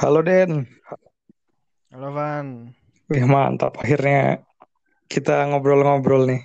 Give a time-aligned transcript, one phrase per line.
[0.00, 0.64] Halo Den,
[1.92, 2.72] Halo Van,
[3.12, 3.76] wih mantap.
[3.76, 4.40] Akhirnya
[5.12, 6.40] kita ngobrol-ngobrol nih.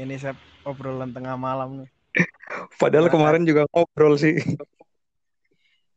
[0.00, 0.32] ini saya
[0.64, 1.90] obrolan tengah malam nih.
[2.80, 4.32] Padahal Cuman, kemarin juga ngobrol sih.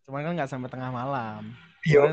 [0.03, 1.55] cuman kan nggak sampai tengah malam.
[1.87, 2.11] Yo,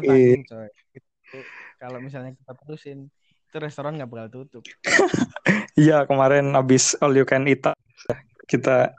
[1.83, 3.11] kalau misalnya kita terusin,
[3.51, 4.63] itu restoran nggak bakal tutup.
[5.75, 7.67] iya kemarin abis all you can eat
[8.47, 8.95] kita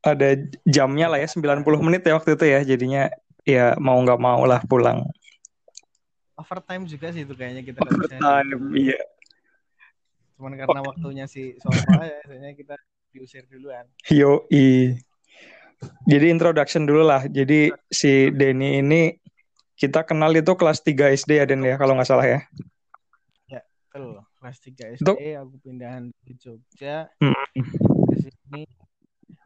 [0.00, 0.28] ada
[0.64, 2.60] jamnya lah ya 90 menit ya waktu itu ya.
[2.64, 3.12] Jadinya
[3.44, 5.04] ya mau nggak mau lah pulang.
[6.36, 9.00] Overtime juga sih itu kayaknya kita Overtime, iya.
[10.40, 12.74] Cuman karena waktunya si Sofa ya, biasanya kita
[13.12, 13.84] diusir duluan.
[14.08, 14.48] Yo,
[16.04, 17.24] Jadi introduction dulu lah.
[17.24, 19.16] Jadi si Denny ini
[19.76, 22.40] kita kenal itu kelas 3 SD ya Den ya kalau nggak salah ya.
[23.90, 27.34] Betul, kelas 3 SD Itu- aku pindahan di Jogja Hmm.
[28.06, 28.62] ke sini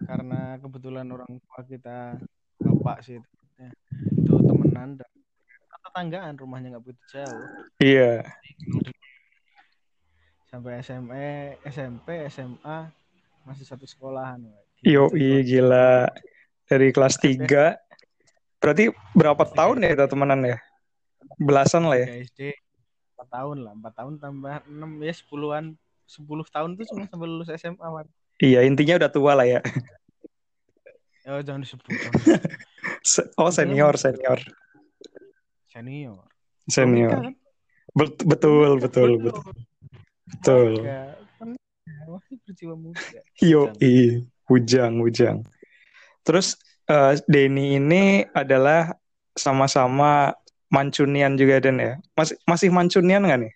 [0.04, 2.20] karena kebetulan orang tua kita
[2.60, 3.16] bapak sih
[3.54, 3.70] tepatnya,
[4.18, 5.10] itu temenan dan
[5.84, 7.46] tetanggaan rumahnya nggak begitu jauh.
[7.78, 8.26] Iya.
[10.50, 12.78] sampai SMA, SMP, SMA
[13.42, 14.38] masih satu sekolahan.
[14.86, 15.42] Yo, Wak.
[15.42, 16.06] gila.
[16.70, 17.74] Dari kelas 3.
[18.62, 20.58] Berarti berapa tahun ya kita temenan ya?
[21.36, 22.06] Belasan lah ya.
[22.22, 22.54] SD
[23.18, 25.64] 4 tahun lah, 4 tahun tambah 6 ya 10-an
[26.06, 28.06] 10 tahun tuh cuma sampai lulus SMA, Wan.
[28.38, 29.60] Iya, intinya udah tua lah ya.
[31.26, 31.82] Oh, jangan disebut.
[31.88, 32.42] jangan disebut.
[33.36, 34.40] Oh, senior, senior.
[35.68, 36.24] Senior.
[36.64, 36.88] Senior.
[36.88, 37.34] Belum nikah, kan?
[37.92, 39.52] Bet- Betul, betul, betul.
[40.24, 40.70] Betul.
[40.80, 41.12] Enggak.
[41.36, 41.48] Kan
[42.08, 43.20] masih berjiwa muda.
[43.44, 45.44] Yo, i, Bujang, Bujang.
[46.24, 46.56] Terus
[46.88, 48.96] eh, Denny ini adalah
[49.36, 50.32] sama-sama
[50.72, 52.00] Mancunian juga Dan ya.
[52.16, 53.52] Masih masih Mancunian nggak nih?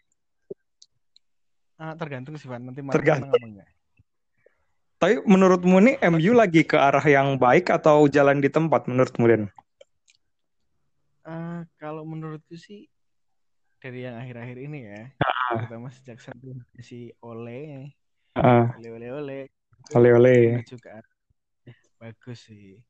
[1.79, 2.69] Ah, tergantung sih, Wan.
[2.69, 3.33] Nanti Tergantung.
[3.41, 3.69] enggak.
[4.99, 9.43] Tapi menurutmu nih MU lagi ke arah yang baik atau jalan di tempat menurutmu Dan?
[11.23, 12.91] Ah, kalau menurutku sih
[13.79, 15.03] dari yang akhir-akhir ini ya,
[15.55, 17.95] terutama sejak sebelum si Ole,
[18.35, 19.41] Ah, Ole Ole Ole,
[19.95, 20.67] ole-ole.
[20.67, 20.99] itu juga
[22.03, 22.83] bagus sih.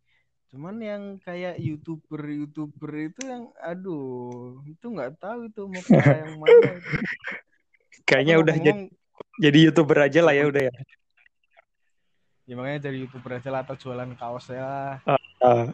[0.49, 6.57] Cuman yang kayak youtuber youtuber itu yang, aduh, itu nggak tahu itu mau yang mana.
[8.09, 8.97] Kayaknya udah jadi, ngomong,
[9.45, 10.75] jadi YouTuber aja lah ya udah ya.
[12.49, 14.97] Ya makanya dari youtuber aja lah atau jualan kaos ya.
[15.05, 15.69] Ah,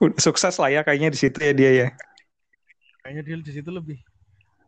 [0.00, 1.88] udah sukses lah ya kayaknya di situ ya dia ya.
[3.04, 4.00] Kayaknya dia di situ lebih,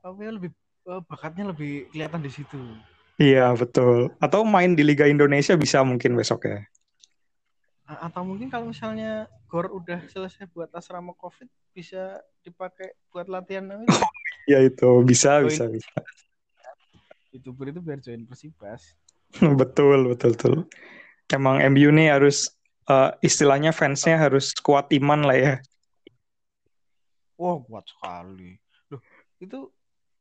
[0.05, 0.53] apa ya lebih
[0.85, 2.61] eh, bakatnya lebih kelihatan di situ.
[3.17, 4.13] Iya betul.
[4.21, 6.61] Atau main di Liga Indonesia bisa mungkin besok ya.
[7.89, 13.65] A- Atau mungkin kalau misalnya Gor udah selesai buat asrama COVID bisa dipakai buat latihan
[13.65, 13.89] namanya
[14.53, 15.49] Ya itu bisa Join.
[15.49, 15.97] bisa bisa.
[17.35, 18.97] youtuber itu biar join Persibas.
[19.61, 20.57] betul betul betul.
[21.27, 22.55] Emang MU nih harus
[22.87, 25.55] eh, istilahnya fansnya harus kuat iman lah ya.
[27.37, 28.57] Wah kuat sekali.
[28.95, 29.03] Loh
[29.43, 29.69] itu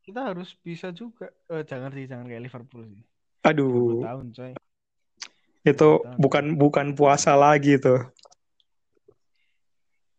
[0.02, 1.30] kita harus bisa juga.
[1.50, 3.02] Eh, jangan sih jangan kayak Liverpool sih.
[3.02, 4.54] 30 Aduh tahun coy.
[5.66, 7.98] itu bukan bukan puasa lagi tuh.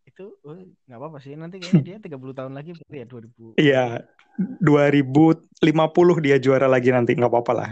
[0.03, 1.39] Itu oh, nggak apa-apa sih.
[1.39, 3.55] Nanti kayaknya dia 30 tahun lagi berarti ya 2000.
[3.59, 3.85] Iya
[4.63, 7.69] 2050 dia juara lagi nanti nggak apa-apa lah.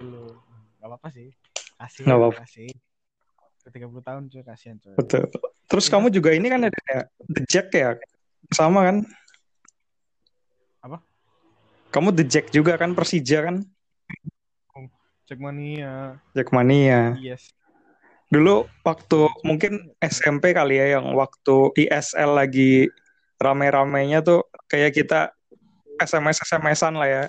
[0.00, 0.32] Belum.
[0.80, 1.28] Nggak apa-apa sih.
[1.76, 2.40] Kasih Nggak apa-apa.
[2.44, 2.68] kasih.
[3.62, 4.94] Ke 30 tahun coy kasihan coy.
[4.96, 5.22] Betul.
[5.66, 7.98] Terus kamu juga ini kan ada ya, The Jack ya,
[8.54, 8.96] sama kan?
[10.80, 11.02] Apa?
[11.90, 13.66] Kamu The Jack juga kan Persija kan?
[15.26, 16.22] Jackmania.
[16.38, 17.18] Jackmania.
[17.18, 17.50] Yes.
[18.30, 22.86] Dulu waktu mungkin SMP kali ya yang waktu ISL lagi
[23.42, 25.34] rame-ramenya tuh kayak kita
[25.98, 27.24] SMS SMS-an lah ya.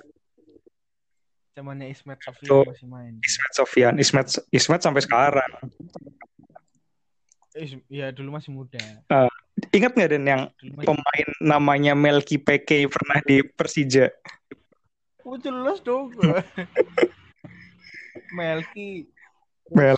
[1.57, 2.66] Zamannya Ismet Sofyan Betul.
[2.69, 3.13] masih main.
[3.18, 5.51] Ismet Sofyan, Ismet Ismet sampai sekarang.
[7.57, 8.78] Eh, ya dulu masih muda.
[9.73, 10.88] Ingat nggak Den yang Dulu masih...
[10.94, 14.13] pemain namanya Melki Peke pernah di Persija?
[15.25, 16.13] Oh jelas dong.
[18.38, 19.09] Melki.
[19.74, 19.97] Mel.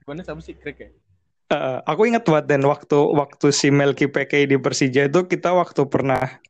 [0.00, 0.88] Gimana sama sih Greg ya?
[1.52, 5.84] Eh, aku ingat banget dan waktu waktu si Melki Peke di Persija itu kita waktu
[5.84, 6.40] pernah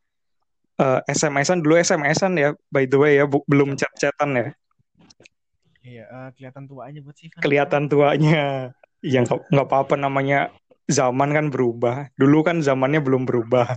[0.76, 4.49] eh, SMS-an dulu SMS-an ya by the way ya bu- belum chat-chatan ya
[5.85, 7.29] Iya, eh, kelihatan tuanya buat sih.
[7.35, 8.73] kelihatan tuanya
[9.05, 10.49] ya nggak apa-apa namanya
[10.87, 13.76] zaman kan berubah dulu kan zamannya belum berubah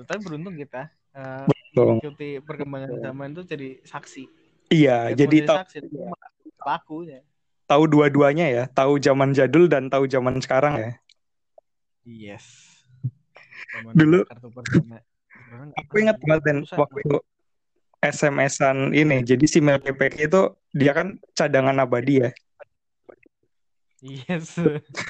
[0.00, 2.00] Tapi beruntung kita eh, Betul.
[2.00, 4.24] mengikuti perkembangan zaman itu jadi saksi.
[4.70, 5.76] iya Biarpun jadi tahu saksi
[7.06, 7.20] ya.
[7.66, 10.90] tahu dua-duanya ya tahu zaman jadul dan tahu zaman sekarang ya
[12.02, 12.42] Yes.
[13.70, 14.98] Zaman Dulu- kartu pertama.
[15.50, 17.18] Aku ingat banget dan waktu
[18.00, 19.20] SMS-an ini.
[19.26, 22.30] Jadi si Melki Peke itu dia kan cadangan abadi ya?
[24.00, 24.56] Yes.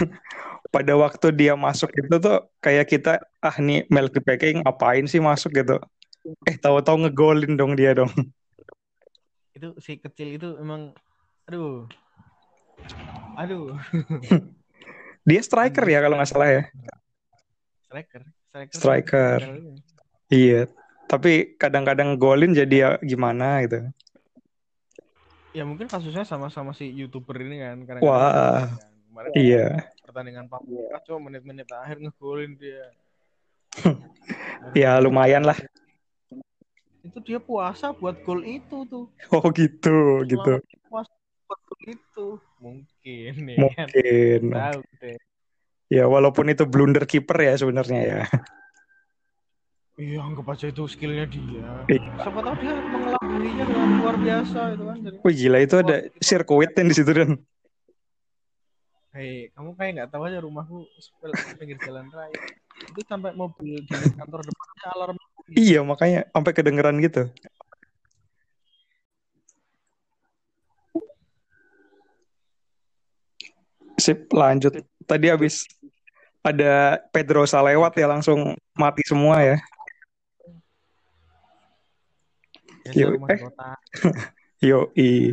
[0.75, 5.55] pada waktu dia masuk itu tuh kayak kita ah nih Melky Peke ngapain sih masuk?
[5.55, 5.79] gitu.
[6.47, 8.11] Eh tahu-tahu ngegolin dong dia dong.
[9.55, 10.95] Itu si kecil itu emang
[11.47, 11.87] aduh.
[13.37, 13.77] Aduh.
[15.29, 16.63] Dia striker ya kalau nggak salah ya?
[17.85, 18.75] Striker striker.
[18.75, 19.41] Striker.
[20.31, 20.71] Iya.
[21.11, 23.91] Tapi kadang-kadang golin jadi ya gimana gitu.
[25.51, 28.71] Ya mungkin kasusnya sama-sama si youtuber ini kan karena Wah.
[29.11, 29.91] kemarin iya.
[30.07, 32.95] pertandingan Papua cuma menit-menit akhir ngegolin dia.
[34.71, 35.59] Ya lumayan lah.
[37.03, 39.11] Itu dia puasa buat gol itu tuh.
[39.35, 40.53] Oh gitu gitu.
[40.63, 41.15] Selama puasa
[41.51, 42.27] buat gol itu.
[42.63, 43.89] Mungkin ya kan.
[43.91, 44.43] Mungkin.
[44.55, 45.19] Tahu deh.
[45.91, 48.23] Ya walaupun itu blunder kiper ya sebenarnya ya
[50.01, 51.61] iya anggap aja itu skillnya dia.
[51.93, 52.11] Iya.
[52.25, 56.73] siapa tahu dia mengelabuhinya dengan luar biasa itu kan jadi Wih gila itu ada sirkuit
[56.73, 57.31] yang di situ dan.
[59.13, 62.39] Hei kamu kayak nggak tahu aja rumahku sepel- pinggir jalan raya.
[62.81, 65.17] Itu sampai mobil di kantor depannya alarm.
[65.53, 67.29] Iya makanya sampai kedengeran gitu.
[74.01, 74.81] Sip lanjut.
[75.05, 75.69] Tadi habis
[76.41, 79.61] ada Pedrosa lewat ya langsung mati semua ya
[82.89, 83.39] rumah eh.
[83.41, 83.71] kota
[84.69, 85.33] Yoi.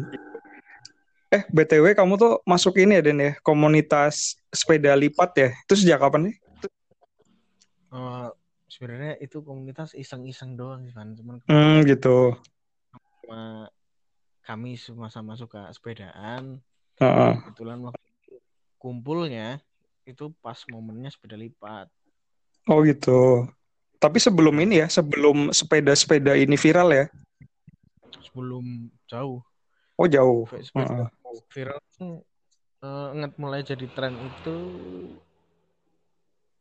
[1.28, 5.50] Eh, BTW kamu tuh masuk ini ya, Den ya, komunitas sepeda lipat ya.
[5.68, 6.36] Itu sejak kapan nih?
[7.92, 8.28] Eh,
[8.72, 12.36] sebenarnya itu komunitas iseng-iseng doang sih kan cuman Hmm, gitu.
[13.28, 13.68] sama
[14.48, 16.64] kami sama-sama suka sepedaan
[17.00, 17.32] Heeh.
[17.44, 18.08] kebetulan waktu
[18.80, 19.60] kumpulnya
[20.08, 21.92] itu pas momennya sepeda lipat
[22.68, 23.48] Oh gitu.
[23.98, 27.06] Tapi sebelum ini ya, sebelum sepeda-sepeda ini viral ya.
[28.16, 29.42] Sebelum jauh
[29.98, 30.46] Oh jauh.
[30.62, 31.10] sepeda
[31.50, 32.22] viral tuh,
[32.86, 34.56] eh, ingat mulai jadi tren itu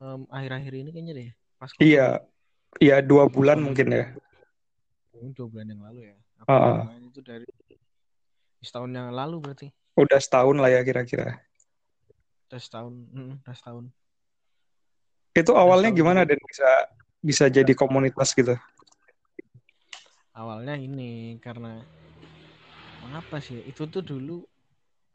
[0.01, 2.07] em, akhir-akhir ini kayaknya deh pas Iya,
[2.81, 4.17] iya dua bulan mungkin ya.
[5.13, 7.45] Covid, dua bulan yang lalu ya aku main itu dari
[8.65, 11.41] setahun yang lalu berarti Udah setahun lah ya kira-kira.
[12.49, 13.85] udah setahun mm, udah setahun
[15.37, 16.21] Itu awalnya setahun gimana.
[16.25, 16.69] Den bisa
[17.21, 18.57] bisa jadi komunitas gitu?
[20.37, 21.81] Awalnya ini karena
[23.03, 24.45] mengapa sih itu tuh dulu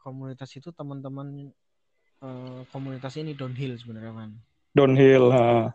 [0.02, 1.28] komunitas itu teman-teman
[2.26, 4.30] eh, komunitas ini downhill sebenarnya kan
[4.74, 5.24] Downhill.
[5.32, 5.72] ha.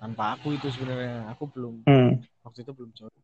[0.00, 2.20] tanpa aku itu sebenarnya aku belum Hmm.
[2.44, 3.14] waktu itu belum join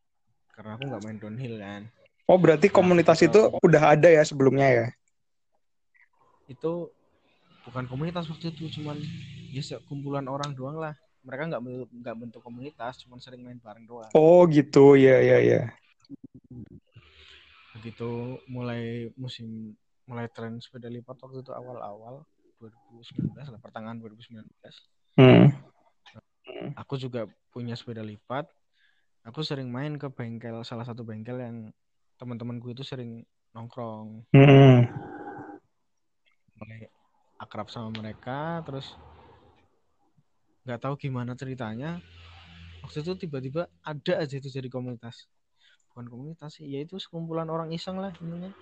[0.56, 1.82] karena aku nggak main downhill kan
[2.30, 4.86] Oh berarti komunitas itu udah ada ya sebelumnya ya?
[6.50, 6.72] itu
[7.66, 8.98] bukan komunitas waktu itu cuman
[9.54, 13.84] ya kumpulan orang doang lah mereka nggak bentuk nggak bentuk komunitas cuman sering main bareng
[13.84, 15.62] doang Oh gitu, ya ya ya.
[17.70, 19.72] begitu mulai musim
[20.04, 22.26] mulai tren sepeda lipat waktu itu awal-awal
[22.58, 24.44] 2019 lah pertengahan 2019
[25.18, 25.52] Hmm.
[26.74, 28.46] aku juga punya sepeda lipat
[29.22, 31.56] aku sering main ke bengkel salah satu bengkel yang
[32.16, 33.22] teman-temanku itu sering
[33.52, 34.86] nongkrong Hmm.
[36.56, 36.90] mulai
[37.38, 38.96] akrab sama mereka terus
[40.64, 41.96] nggak tahu gimana ceritanya
[42.84, 45.24] waktu itu tiba-tiba ada aja itu jadi komunitas
[45.92, 48.52] bukan komunitas sih ya itu sekumpulan orang iseng lah intinya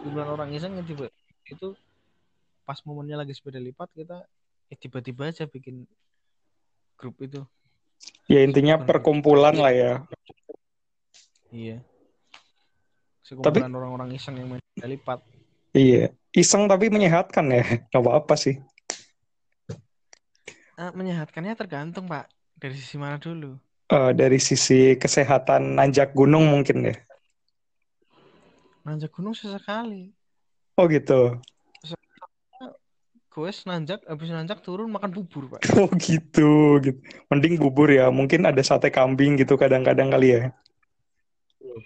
[0.00, 1.12] sekumpulan orang iseng yang tiba
[1.48, 1.76] itu
[2.64, 4.24] pas momennya lagi sepeda lipat kita
[4.72, 5.84] eh, tiba-tiba aja bikin
[6.96, 7.44] grup itu
[8.28, 9.92] Ya intinya perkumpulan lah ya.
[11.50, 11.80] iya
[13.24, 15.20] sekumpulan orang-orang iseng yang main sepeda lipat
[15.76, 16.10] Iya.
[16.32, 17.62] Iseng tapi menyehatkan ya.
[17.92, 18.56] Gak apa-apa sih.
[20.98, 22.24] Menyehatkannya tergantung pak
[22.60, 23.50] dari sisi mana dulu
[23.96, 26.94] Eh, dari sisi kesehatan nanjak gunung mungkin ya.
[28.84, 30.02] nanjak gunung sesekali
[30.78, 31.12] Oh gitu.
[33.34, 36.98] gue nanjak habis nanjak turun makan bubur pak Oh gitu, gitu.
[37.30, 38.10] Mending bubur ya.
[38.10, 40.42] Mungkin ada sate kambing gitu kadang-kadang kali ya.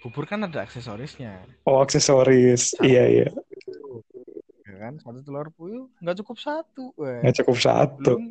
[0.01, 1.31] bubur kan ada aksesorisnya
[1.67, 2.75] Oh aksesoris.
[2.83, 3.27] Iya iya.
[4.63, 8.11] ya kan satu telur puyuh nggak cukup satu Nggak cukup satu.
[8.11, 8.23] belum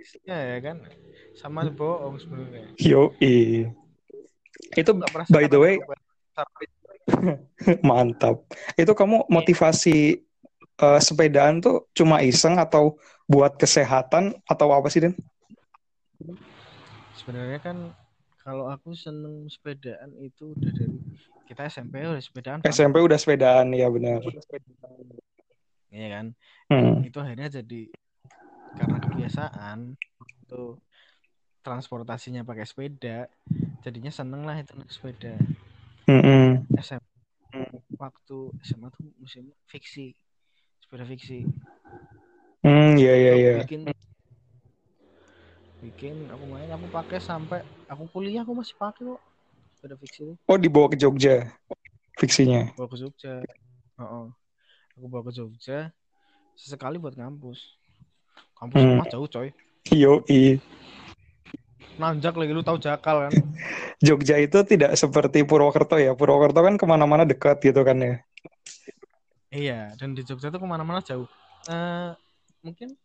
[0.00, 0.76] isinya ya kan
[1.36, 3.68] sama bohong sebenarnya Yoi.
[4.74, 5.74] Itu Nggak pernah by the way
[7.88, 8.46] mantap.
[8.78, 10.22] Itu kamu motivasi
[10.80, 15.14] eh, sepedaan tuh cuma iseng atau buat kesehatan atau apa sih Den?
[17.14, 17.76] sebenarnya kan
[18.40, 20.98] kalau aku seneng sepedaan itu udah dari
[21.44, 24.24] kita SMP udah sepedaan SMP udah sepedaan ya benar.
[25.90, 26.26] Iya kan
[26.70, 27.02] Hmm.
[27.02, 27.90] itu akhirnya jadi
[29.20, 29.92] kebiasaan
[30.48, 30.80] itu
[31.60, 33.28] transportasinya pakai sepeda
[33.84, 35.36] jadinya seneng lah itu naik sepeda
[36.08, 36.64] Mm-mm.
[36.80, 37.04] SMA
[38.00, 40.16] waktu SMA tuh musim fiksi
[40.80, 41.44] sepeda fiksi
[42.64, 43.52] Hmm, iya Aku iya.
[43.60, 43.80] bikin
[45.84, 49.20] bikin aku main aku pakai sampai aku kuliah aku masih pakai kok
[49.76, 51.44] sepeda fix itu Oh, dibawa ke Jogja
[52.16, 52.72] fiksinya.
[52.76, 53.44] bawa ke Jogja
[54.00, 54.26] Heeh.
[54.96, 55.88] aku bawa ke Jogja
[56.56, 57.79] sesekali buat ngampus
[58.56, 58.90] kampus Hmm.
[58.96, 59.48] rumah jauh coy
[59.90, 60.60] Yoi.
[61.96, 63.32] nanjak lagi lu tahu jakal kan
[64.06, 66.16] Jogja itu tidak seperti Purwokerto ya.
[66.16, 68.14] Purwokerto kan ke mana-mana dekat gitu kan ya.
[69.52, 71.28] iya dan di Jogja tuh ke mana-mana jauh
[71.68, 72.10] Eh
[72.64, 72.96] mungkin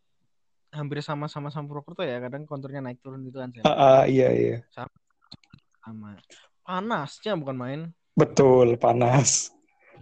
[0.72, 3.52] hampir sama-sama sama Purwokerto ya kadang konturnya naik turun gitu kan.
[3.68, 4.58] Ah, ah, iya iya.
[4.72, 6.16] sama
[6.64, 7.82] panasnya bukan main
[8.16, 9.52] Betul, panas.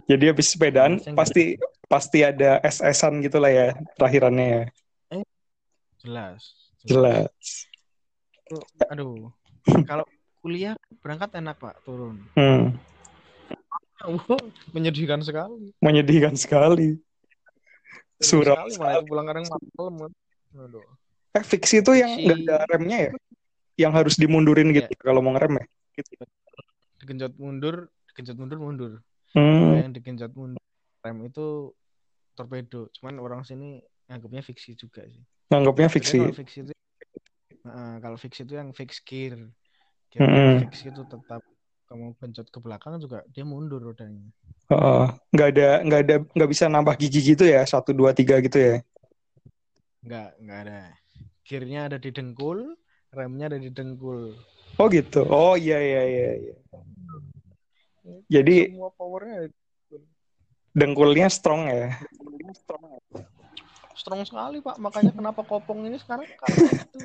[0.06, 1.58] Jadi habis sepedaan pasti
[1.90, 3.66] pasti ada es-esan gitu lah ya
[3.98, 4.62] terakhirannya ya.
[6.04, 6.40] Jelas
[6.84, 7.32] Jelas.
[8.92, 9.32] Aduh
[9.88, 10.04] kalau
[10.44, 12.76] kuliah berangkat enak pak turun Hmm,
[14.76, 17.00] menyedihkan sekali menyedihkan sekali.
[18.20, 20.12] Suram sekali malah pulang kadang malam
[20.54, 20.84] aduh
[21.34, 22.30] Eh, fiksi itu yang Fiksi.
[22.30, 23.12] nggak ada remnya ya?
[23.74, 25.00] Yang harus dimundurin gitu Iya.
[25.02, 25.66] kalau mau ngerem ya?
[27.00, 28.92] digenjot mundur digenjot mundur mundur
[29.34, 30.62] Hmm, yang digenjot mundur
[31.02, 31.74] rem itu
[32.32, 35.20] torpedo cuman orang sini anggapnya fiksi juga sih
[35.50, 36.18] nganggapnya fiksi.
[36.20, 36.72] kalau fiksi itu
[37.64, 39.34] Nah, kalau fiksi itu yang fix gear
[40.12, 40.60] gear Mm-mm.
[40.60, 41.42] fix itu tetap
[41.88, 44.24] kamu pencet ke belakang juga dia mundur rodanya
[44.70, 45.04] Heeh.
[45.34, 48.74] nggak ada nggak ada nggak bisa nambah gigi gitu ya satu dua tiga gitu ya?
[50.04, 50.78] nggak nggak ada
[51.46, 52.58] gearnya ada di dengkul
[53.16, 54.20] remnya ada di dengkul
[54.78, 55.22] Oh gitu.
[55.30, 56.28] Oh iya iya iya.
[56.42, 56.54] iya.
[58.34, 59.58] Jadi semua powernya ada di
[59.90, 60.02] dengkul.
[60.78, 61.88] dengkulnya strong ya?
[63.94, 67.00] Strong sekali pak makanya kenapa kopong ini sekarang karena itu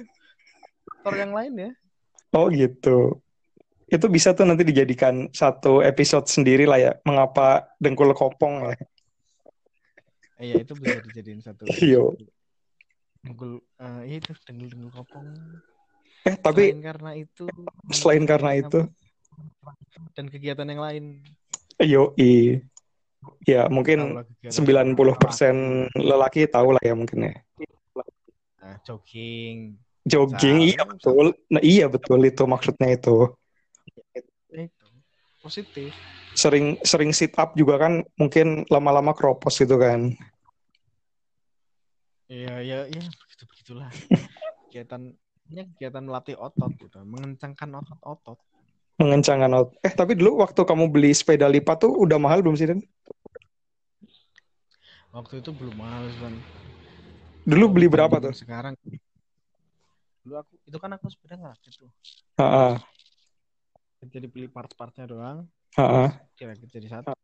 [0.90, 1.72] faktor yang lain ya
[2.30, 3.18] Oh gitu.
[3.90, 6.92] Itu bisa tuh nanti dijadikan satu episode sendiri lah ya.
[7.02, 8.78] Mengapa dengkul kopong ya?
[10.38, 12.06] Eh, ya itu bisa dijadiin satu Iya.
[13.20, 15.28] dengkul eh, iya itu dengkul dengkul kopong
[16.24, 17.44] Eh tapi selain karena itu
[17.92, 18.80] selain karena itu,
[20.16, 21.04] dan kegiatan yang lain
[21.80, 22.64] yoi.
[23.44, 25.56] Ya mungkin Tahulah kegiatan 90%
[25.96, 27.36] lelaki tahu lah ya mungkin ya.
[28.60, 31.36] nah, jogging Jogging, iya betul.
[31.54, 33.30] Nah iya betul itu maksudnya itu.
[34.50, 34.88] Eh, itu
[35.44, 35.92] positif
[36.34, 40.16] Sering sering sit up juga kan mungkin lama-lama kropos gitu kan.
[42.30, 43.90] Iya, ya, ya, begitu begitulah.
[44.70, 45.18] kegiatan
[45.50, 48.38] kegiatan melatih otot gitu, mengencangkan otot-otot.
[49.00, 49.68] Mengencangkan ot.
[49.80, 52.84] Eh tapi dulu waktu kamu beli sepeda lipat tuh udah mahal belum sih Dan?
[55.16, 56.34] Waktu itu belum mahal kan.
[57.48, 58.36] Dulu beli berapa tuh?
[58.36, 58.76] Sekarang
[60.22, 61.90] dulu aku itu kan aku sepeda ngerakit tuh.
[62.38, 62.76] Heeh.
[64.00, 65.48] Jadi beli part-partnya doang,
[65.80, 66.08] Heeh.
[66.36, 67.16] dirakit jadi satu.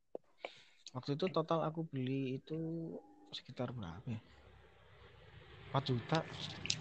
[0.96, 2.58] Waktu itu total aku beli itu
[3.36, 4.20] sekitar berapa ya?
[5.76, 6.18] 4 juta.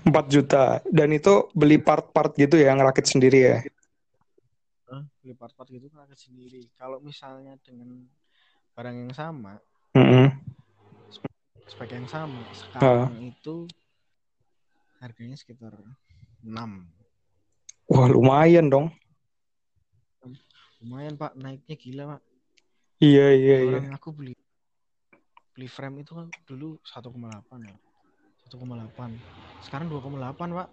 [0.07, 0.65] 4 juta.
[0.87, 3.59] Dan itu beli part-part gitu ya, ngerakit sendiri ya.
[4.95, 6.63] Eh, beli part-part gitu kan rakit sendiri.
[6.79, 8.07] Kalau misalnya dengan
[8.79, 9.59] barang yang sama,
[9.99, 10.31] Mm-mm.
[11.67, 13.67] spek yang sama, sekarang itu
[15.03, 15.75] harganya sekitar
[16.47, 16.87] 6.
[17.91, 18.87] Wah lumayan dong.
[20.79, 22.21] Lumayan Pak, naiknya gila Pak.
[23.03, 23.79] Iya iya iya.
[23.83, 24.35] Orang aku beli
[25.55, 27.77] beli frame itu kan dulu 1,8 ya.
[28.47, 29.11] 1,8.
[29.67, 30.69] Sekarang 2,8 Pak.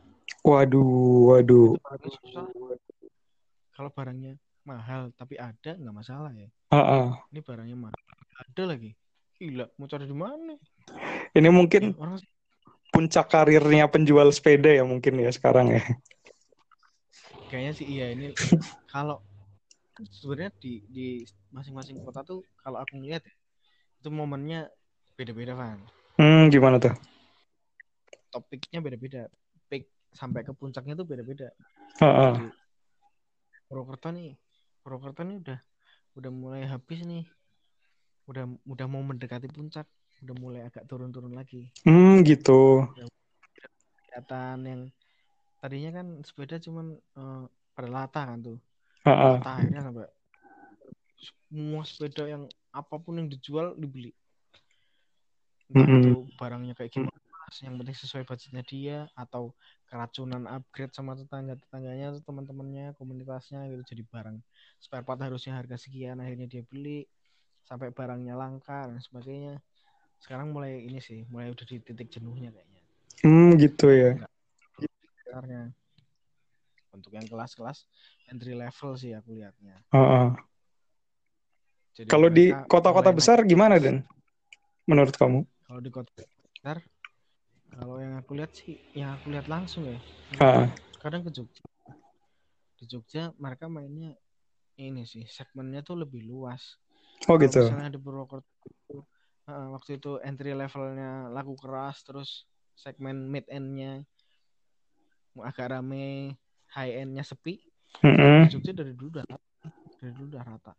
[0.46, 1.78] Waduh waduh.
[3.82, 6.46] Kalau barangnya mahal tapi ada nggak masalah ya.
[6.70, 7.18] Heeh.
[7.34, 7.98] Ini barangnya mahal,
[8.38, 8.94] ada lagi.
[9.42, 10.54] Gila, mau cari di mana?
[11.34, 12.22] Ini mungkin Orang
[12.94, 15.82] puncak karirnya penjual sepeda ya mungkin ya sekarang ya.
[17.50, 18.38] kayaknya sih iya ini
[18.94, 19.18] kalau
[20.14, 23.34] sebenarnya di di masing-masing kota tuh kalau aku ngeliat ya,
[23.98, 24.70] itu momennya
[25.18, 25.82] beda-beda kan.
[26.22, 26.94] Hmm gimana tuh?
[28.30, 29.26] Topiknya beda-beda.
[29.74, 31.50] Peak sampai ke puncaknya tuh beda-beda.
[31.98, 32.34] Heeh.
[32.38, 32.61] Di
[33.72, 34.36] Purwokerto nih,
[34.84, 35.60] Purwokerto nih udah
[36.20, 37.24] udah mulai habis nih.
[38.28, 39.88] Udah udah mau mendekati puncak,
[40.28, 41.72] udah mulai agak turun-turun lagi.
[41.88, 42.84] Hmm gitu.
[44.12, 44.82] Kelihatan yang
[45.63, 48.60] tadinya kan sepeda cuman eh, pada lata kan tuh.
[49.08, 50.08] Lata akhirnya sampai
[51.48, 54.12] semua sepeda yang apa pun yang dijual dibeli.
[55.72, 56.04] Mm-mm.
[56.04, 57.21] itu barangnya kayak gimana,
[57.60, 59.51] yang penting sesuai budgetnya dia atau
[59.91, 64.38] keracunan upgrade sama tetangga-tetangganya atau teman-temannya, komunitasnya gitu jadi barang
[64.79, 67.03] spare part harusnya harga sekian akhirnya dia beli
[67.67, 69.60] sampai barangnya langka dan sebagainya.
[70.22, 72.81] Sekarang mulai ini sih, mulai udah di titik jenuhnya kayaknya.
[73.25, 74.12] Hmm gitu ya.
[75.27, 75.75] Sekarangnya
[76.91, 77.88] untuk yang kelas-kelas
[78.27, 79.79] entry level sih aku lihatnya.
[79.96, 80.27] Heeh.
[81.91, 84.03] Jadi Kalau di kota-kota besar gimana Dan?
[84.88, 85.43] Menurut kamu?
[85.67, 86.12] Kalau di kota
[86.51, 86.84] besar
[87.72, 89.98] Kalau yang aku lihat sih, yang aku lihat langsung ya.
[90.44, 90.68] Ah.
[91.00, 91.63] Kadang ke Jogja.
[92.75, 94.12] Di Jogja mereka mainnya
[94.75, 96.75] ini sih, segmennya tuh lebih luas.
[97.30, 97.63] Oh Kalau gitu.
[97.63, 98.98] misalnya di Purwokerto itu,
[99.48, 104.01] waktu itu entry levelnya lagu keras, terus segmen mid endnya
[105.38, 106.36] agak rame,
[106.75, 107.62] high endnya sepi.
[108.04, 108.50] Mm-mm.
[108.50, 109.25] Di Jogja dari dulu udah
[110.01, 110.74] dari dulu udah rata.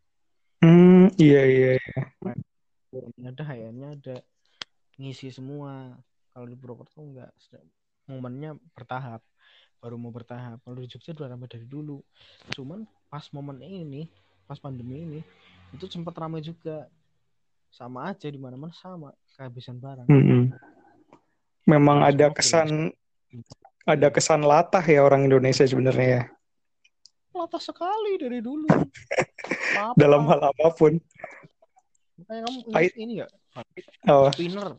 [0.61, 1.71] Hmm, iya iya.
[1.79, 2.03] iya.
[3.33, 4.17] Ada high endnya ada
[5.01, 5.97] ngisi semua.
[6.33, 7.31] Kalau di Purwokerto enggak,
[8.09, 9.21] momennya bertahap.
[9.85, 10.65] Baru mau bertahap.
[10.65, 12.01] Kalau di Jogja udah rame dari dulu.
[12.57, 14.09] Cuman pas momen ini,
[14.49, 15.21] pas pandemi ini,
[15.77, 16.89] itu sempat ramai juga.
[17.73, 20.05] Sama aja di mana-mana sama, kehabisan barang.
[20.05, 20.53] Mm-mm.
[21.65, 22.69] Memang Semua ada kesan
[23.89, 26.23] ada kesan latah ya orang Indonesia sebenarnya ya.
[27.33, 28.69] Latah sekali dari dulu.
[29.73, 29.97] Apa?
[30.05, 31.01] Dalam hal apa pun.
[32.21, 33.33] Makanya kamu I- ini enggak?
[34.05, 34.77] Oh, Spinner.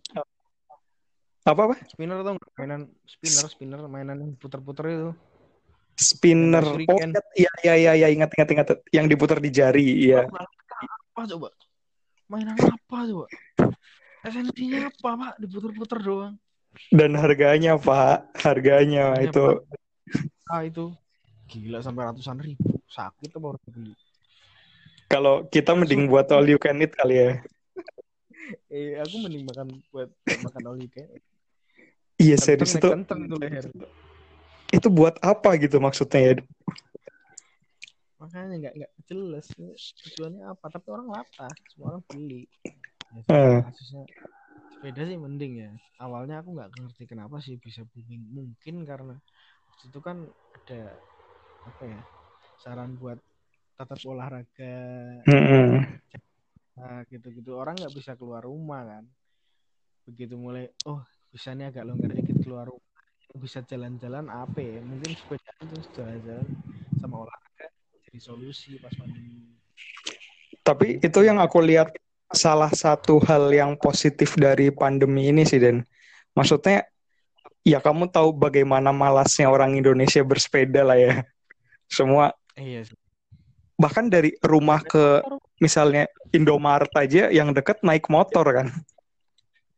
[1.43, 1.75] Apa apa?
[1.91, 2.39] Spinner nggak?
[2.55, 5.11] Mainan spinner, spinner, mainan yang puter-puter itu.
[5.99, 6.63] Spinner.
[6.63, 6.79] Oh
[7.37, 10.25] iya iya iya iya ingat ingat ingat yang diputar di jari iya.
[11.13, 11.51] Apa coba?
[12.31, 13.25] Mainan apa coba?
[14.23, 15.33] Esensinya apa, Pak?
[15.43, 16.35] Diputer-puter doang.
[16.89, 19.43] Dan harganya Pak, harganya Harganya, itu
[20.49, 20.95] Ah, itu
[21.51, 22.81] gila sampai ratusan ribu.
[22.89, 23.93] Sakit apa harus beli?
[25.13, 27.31] kalau kita mending buat all you can eat kali ya.
[28.67, 31.23] Eh, aku mending makan buat, makan oli kayak.
[32.21, 33.65] Iya serius itu Kenteng tuh leher.
[34.73, 36.33] itu buat apa gitu maksudnya ya?
[38.17, 39.45] Makanya nggak nggak jelas
[40.01, 40.65] tujuannya apa.
[40.71, 42.47] Tapi orang latah, semua orang beli.
[43.13, 43.59] Ya, Eh.
[43.69, 44.03] kasusnya
[44.73, 45.71] sepeda sih mending ya.
[46.01, 48.23] Awalnya aku nggak ngerti kenapa sih bisa booming.
[48.33, 49.15] Mungkin karena
[49.69, 50.17] waktu itu kan
[50.55, 50.81] ada
[51.63, 52.01] apa ya
[52.59, 53.19] saran buat
[53.73, 54.75] tetap olahraga
[55.25, 55.81] Mm-mm.
[56.77, 59.03] nah, gitu-gitu orang nggak bisa keluar rumah kan
[60.03, 60.99] begitu mulai oh
[61.33, 62.93] bisa nih agak longgar dikit keluar rumah
[63.41, 66.45] bisa jalan-jalan apa ya mungkin sepeda itu jalan-jalan
[67.01, 67.65] sama olahraga
[68.05, 69.49] jadi solusi pas pandemi
[70.63, 71.91] Tapi itu yang aku lihat
[72.31, 75.83] salah satu hal yang positif dari pandemi ini sih Den.
[76.37, 76.87] Maksudnya
[77.67, 81.13] ya kamu tahu bagaimana malasnya orang Indonesia bersepeda lah ya.
[81.91, 82.95] Semua iya sih.
[83.75, 85.19] bahkan dari rumah ke
[85.59, 88.71] misalnya Indomaret aja yang deket naik motor kan.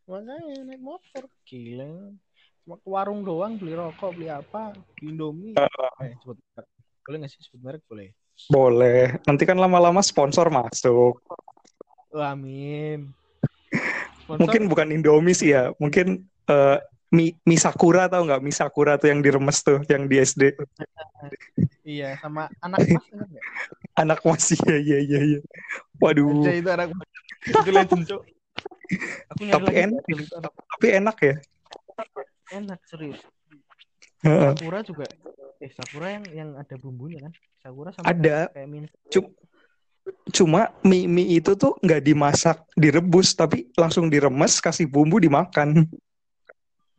[0.05, 2.13] Makanya naik motor gila
[2.65, 5.53] cuma ke warung doang beli rokok beli apa beli indomie
[6.01, 6.69] eh sebut merek.
[7.05, 8.09] boleh nggak sih sebut merek boleh
[8.51, 9.15] Boleh.
[9.23, 11.23] Nanti kan lama-lama sponsor masuk.
[12.11, 13.15] Oh, amin
[14.19, 15.71] Sponsor, Mungkin bukan Indomie sih ya.
[15.79, 16.77] Mungkin eh,
[17.15, 18.43] mie, mie Sakura tahu nggak?
[18.43, 20.51] Mie Sakura tuh yang diremes tuh, yang di SD.
[21.87, 23.05] iya sama anak mas
[24.03, 25.39] Anak masih ya ya ya ya.
[26.03, 26.43] Waduh.
[26.43, 27.07] Aja itu anak mas
[27.45, 28.21] itu legend cok
[29.29, 30.01] aku Tapi lagi enak.
[30.05, 31.35] Google itu anak Tapi enak ya.
[32.53, 33.19] enak serius
[34.21, 35.05] sakura juga
[35.57, 38.49] eh sakura yang yang ada bumbunya kan sakura sama Ada.
[38.53, 39.33] kayak min Cum-
[40.29, 45.81] Cuma mie mie itu tuh nggak dimasak, direbus, tapi langsung diremes, kasih bumbu dimakan.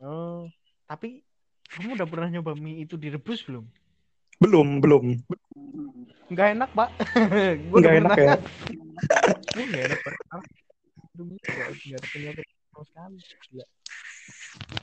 [0.02, 0.50] oh
[0.90, 1.22] tapi
[1.70, 3.62] kamu udah pernah nyoba mie itu direbus belum
[4.42, 5.04] Belum belum.
[6.34, 6.88] nggak enak pak
[7.78, 8.34] Nggak enak ya.
[9.54, 10.14] Nggak enak pak
[11.26, 13.18] Aduh, mie nggak nggak ada penyakit sama sekali
[13.50, 13.66] Gila.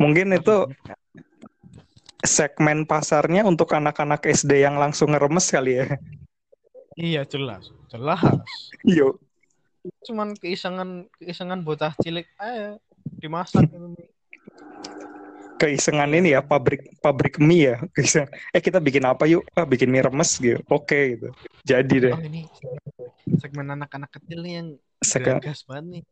[0.01, 0.58] Mungkin itu
[2.23, 5.88] segmen pasarnya untuk anak-anak SD yang langsung ngeremes kali ya.
[6.93, 8.21] iya jelas jelas
[8.86, 9.17] Yo.
[10.08, 12.79] cuman keisengan keisengan bocah cilik aja
[13.19, 14.08] dimasak mie.
[15.60, 17.75] Keisengan ini ya pabrik pabrik mie ya.
[17.95, 19.47] Keiseng, eh kita bikin apa yuk?
[19.56, 20.60] Ah bikin mie remes gitu.
[20.67, 21.32] Oke gitu.
[21.63, 22.15] Jadi deh.
[22.15, 22.47] oh ini
[23.39, 24.67] segmen anak-anak kecil nih yang
[25.03, 26.03] Seka- gagas banget nih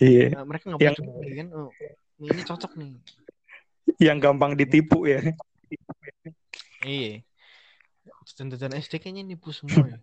[0.00, 0.26] iya.
[0.34, 0.96] Nah, mereka nggak Yang-
[1.38, 1.70] kan oh
[2.20, 2.90] ini cocok nih
[4.00, 5.20] Yang gampang ditipu ya.
[6.84, 7.20] iya
[8.26, 9.98] jajan-jajan SD kayaknya nipu semua ya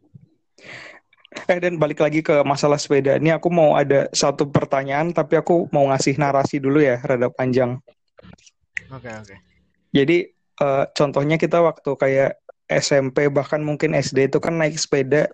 [1.48, 3.20] Eh dan balik lagi ke masalah sepeda.
[3.22, 7.78] Ini aku mau ada satu pertanyaan tapi aku mau ngasih narasi dulu ya, rada panjang.
[8.90, 9.36] oke oke
[9.94, 12.32] Jadi eh, contohnya kita waktu kayak
[12.68, 15.30] SMP bahkan mungkin SD itu kan naik sepeda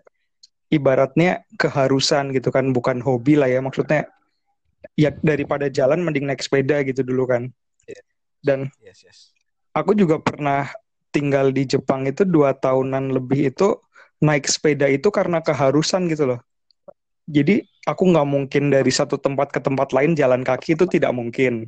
[0.73, 3.61] ibaratnya keharusan gitu kan, bukan hobi lah ya.
[3.61, 4.09] Maksudnya
[4.97, 7.53] ya daripada jalan mending naik sepeda gitu dulu kan.
[8.43, 9.33] Dan yes yes
[9.73, 10.69] aku juga pernah
[11.09, 13.77] tinggal di Jepang itu dua tahunan lebih itu
[14.23, 16.39] naik sepeda itu karena keharusan gitu loh.
[17.27, 21.67] Jadi aku nggak mungkin dari satu tempat ke tempat lain jalan kaki itu tidak mungkin.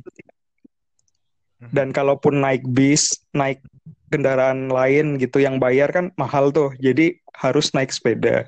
[1.56, 3.64] Dan kalaupun naik bis, naik
[4.12, 6.72] kendaraan lain gitu yang bayar kan mahal tuh.
[6.76, 8.44] Jadi harus naik sepeda.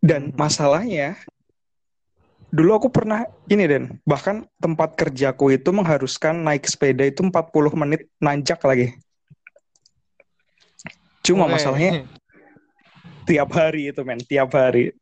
[0.00, 0.36] Dan Mhm.
[0.36, 1.20] masalahnya
[2.50, 8.08] dulu aku pernah ini Den, bahkan tempat kerjaku itu mengharuskan naik sepeda itu 40 menit
[8.16, 8.96] nanjak lagi.
[11.20, 11.60] Cuma Oke.
[11.60, 12.08] masalahnya
[13.28, 14.96] tiap hari itu men, tiap hari.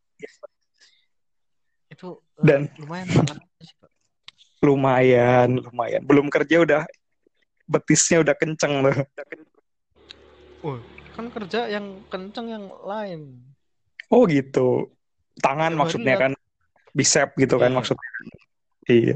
[1.89, 3.39] itu eh, Dan- lumayan banget.
[4.61, 6.03] Lumayan, lumayan.
[6.05, 6.83] Belum kerja udah
[7.65, 8.95] betisnya udah kenceng loh.
[10.61, 10.79] Oh,
[11.17, 13.48] kan kerja yang kenceng yang lain.
[14.09, 14.93] Oh gitu.
[15.39, 16.33] Tangan hari maksudnya kan.
[16.93, 17.77] Bicep gitu kan Iya.
[17.77, 18.09] maksudnya.
[18.89, 19.15] Iya.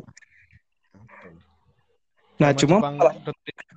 [2.38, 3.16] Nah, Sama cuma masalah-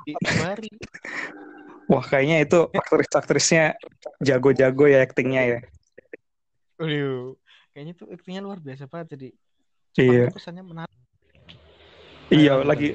[1.92, 3.78] wah kayaknya itu aktris-aktrisnya
[4.20, 5.60] jago-jago ya aktingnya ya.
[6.76, 7.38] Waduh,
[7.72, 9.30] kayaknya tuh aktingnya luar biasa banget jadi
[9.96, 10.28] Iya.
[10.28, 10.98] Kesannya menarik.
[12.28, 12.90] Iya, Ayo, lagi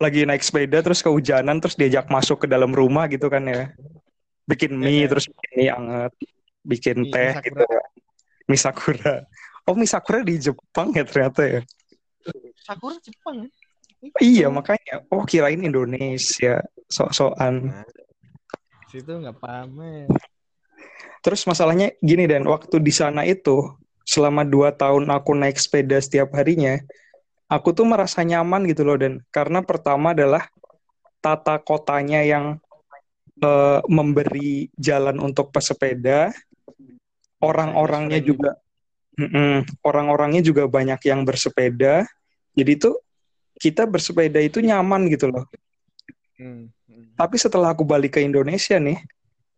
[0.00, 3.70] lagi naik sepeda terus kehujanan terus diajak masuk ke dalam rumah gitu kan ya.
[4.48, 5.14] Bikin mie Iya.
[5.14, 6.12] terus bikin mie anget,
[6.64, 7.44] bikin Mie teh Sakura.
[7.46, 7.64] gitu.
[8.48, 9.14] Mie sakura.
[9.68, 11.60] Oh, mie sakura di Jepang ya ternyata ya.
[12.64, 13.46] Sakura Jepang.
[14.18, 15.04] Iya, makanya.
[15.12, 16.64] Oh, kirain Indonesia.
[16.88, 17.84] Sok-sokan.
[18.90, 20.08] Situ nggak paham eh.
[21.20, 23.60] Terus masalahnya gini dan waktu di sana itu
[24.08, 26.80] selama dua tahun aku naik sepeda setiap harinya,
[27.46, 30.48] aku tuh merasa nyaman gitu loh dan karena pertama adalah
[31.20, 32.58] tata kotanya yang
[33.44, 36.32] eh, memberi jalan untuk pesepeda,
[37.40, 38.56] orang-orangnya juga,
[39.84, 42.04] orang-orangnya juga banyak yang bersepeda,
[42.56, 42.94] jadi tuh
[43.60, 45.44] kita bersepeda itu nyaman gitu loh.
[46.40, 47.16] Hmm, hmm.
[47.16, 48.96] Tapi setelah aku balik ke Indonesia nih,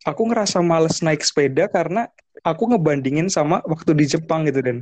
[0.02, 2.10] aku ngerasa males naik sepeda karena
[2.42, 4.78] aku ngebandingin sama waktu di Jepang gitu dan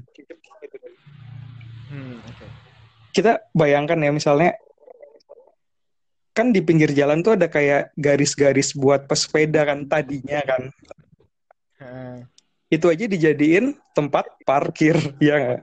[1.91, 2.23] Hmm,
[3.11, 4.55] kita bayangkan ya misalnya
[6.31, 10.71] kan di pinggir jalan tuh ada kayak garis-garis buat pesepeda kan tadinya kan
[12.71, 15.61] Itu aja dijadiin tempat parkir ya nggak?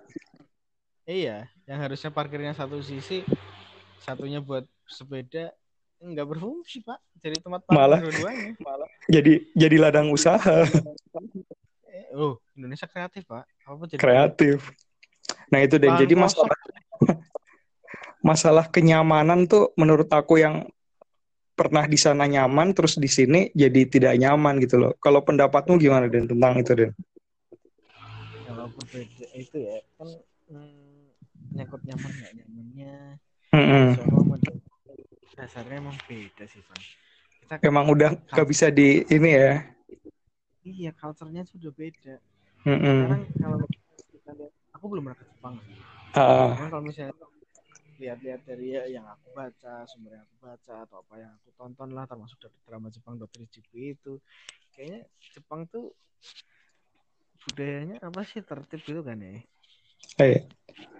[1.07, 3.23] Iya, yang harusnya parkirnya satu sisi,
[4.03, 5.55] satunya buat sepeda
[6.03, 6.99] nggak berfungsi pak.
[7.23, 8.51] Jadi tempat parkir Malah- dua-duanya.
[9.07, 10.67] jadi jadi ladang usaha
[11.87, 13.47] Eh, oh, Indonesia kreatif pak.
[13.63, 14.59] Apa jadi kreatif
[15.47, 16.51] nah itu dan jadi masalah
[18.29, 20.67] masalah kenyamanan tuh menurut aku yang
[21.57, 24.93] pernah di sana nyaman terus di sini jadi tidak nyaman gitu loh.
[25.01, 26.91] Kalau pendapatmu gimana Den tentang itu Den?
[28.45, 30.09] Kalau berbeda itu ya kan
[30.53, 31.09] hmm,
[31.57, 32.95] nyangkut nyaman nggak nyamannya.
[33.57, 33.87] Mm-mm.
[33.97, 34.61] Sono menurut
[35.33, 36.77] dasarnya emang beda sih pak.
[37.41, 39.65] Kita Emang udah gak bisa di ini ya.
[40.67, 42.21] iya culture-nya sudah beda.
[42.67, 43.07] Mm-mm.
[43.07, 43.57] Sekarang kalau
[44.11, 45.55] kita lihat, aku belum pernah ke Jepang.
[46.11, 47.15] Cuman kalau misalnya
[47.97, 51.89] lihat-lihat dari ya yang aku baca, sumber yang aku baca atau apa yang aku tonton
[51.91, 53.43] lah termasuk dari drama Jepang Dr.
[53.49, 54.13] GP itu
[54.73, 55.93] kayaknya Jepang tuh
[57.47, 59.41] budayanya apa sih tertib gitu kan ya?
[60.21, 60.45] eh.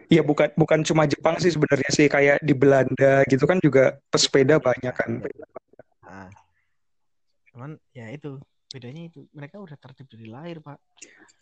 [0.07, 4.55] Iya bukan bukan cuma Jepang sih sebenarnya sih kayak di Belanda gitu kan juga pesepeda
[4.55, 5.19] banyak kan.
[6.07, 6.31] Nah,
[7.51, 8.39] cuman ya itu
[8.71, 10.79] bedanya itu mereka udah tertib dari lahir pak.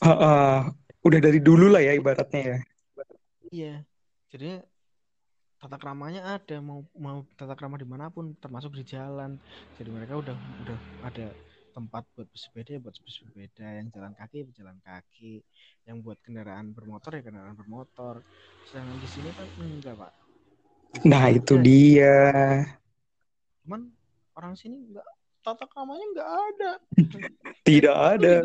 [0.01, 0.57] Ah, ah.
[1.05, 2.57] udah dari dulu lah ya ibaratnya ya.
[3.53, 3.75] Iya,
[4.33, 4.65] jadi
[5.65, 9.41] tata keramanya ada mau mau tata krama di mana pun termasuk di jalan.
[9.81, 11.33] Jadi mereka udah udah ada
[11.73, 15.41] tempat buat bersepeda ya buat bersepeda, yang jalan kaki ya jalan kaki,
[15.89, 18.21] yang buat kendaraan bermotor ya kendaraan bermotor.
[18.69, 20.13] Sedangkan di sini kan enggak pak.
[21.01, 22.21] Nah itu ada, dia.
[23.65, 23.89] Cuman
[24.37, 25.07] orang sini enggak
[25.41, 26.71] tata keramanya enggak ada.
[27.65, 28.35] Tidak ada.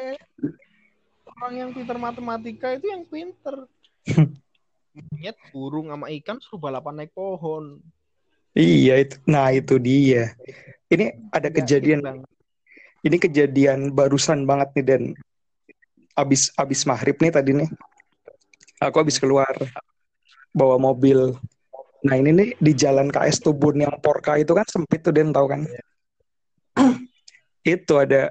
[0.00, 0.16] Eh,
[1.28, 3.68] orang yang pintar matematika itu yang pinter.
[4.94, 7.82] Monyet, burung sama ikan suruh balapan naik pohon.
[8.54, 9.18] Iya itu.
[9.26, 10.30] Nah itu dia.
[10.86, 11.98] Ini ada Nggak kejadian.
[11.98, 12.10] gitu.
[13.04, 15.02] Ini kejadian barusan banget nih dan
[16.14, 17.68] abis abis maghrib nih tadi nih.
[18.78, 19.50] Aku habis keluar
[20.54, 21.34] bawa mobil.
[22.06, 25.50] Nah ini nih di jalan KS Tubun yang Porka itu kan sempit tuh Den tahu
[25.50, 25.66] kan?
[27.64, 28.28] itu ada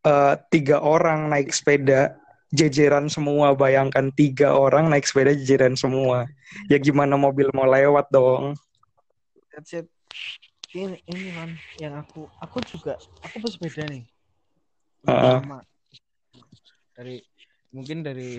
[0.00, 2.16] eh, tiga orang naik sepeda
[2.52, 3.54] jejeran semua.
[3.54, 6.28] Bayangkan tiga orang naik sepeda jejeran semua.
[6.70, 8.54] Ya gimana mobil mau lewat dong?
[9.54, 9.86] That's it.
[10.76, 14.04] Ini, ini man, yang aku, aku juga, aku bersepeda nih.
[15.08, 15.38] Heeh.
[15.40, 15.64] lama.
[16.92, 17.24] Dari,
[17.72, 18.36] mungkin dari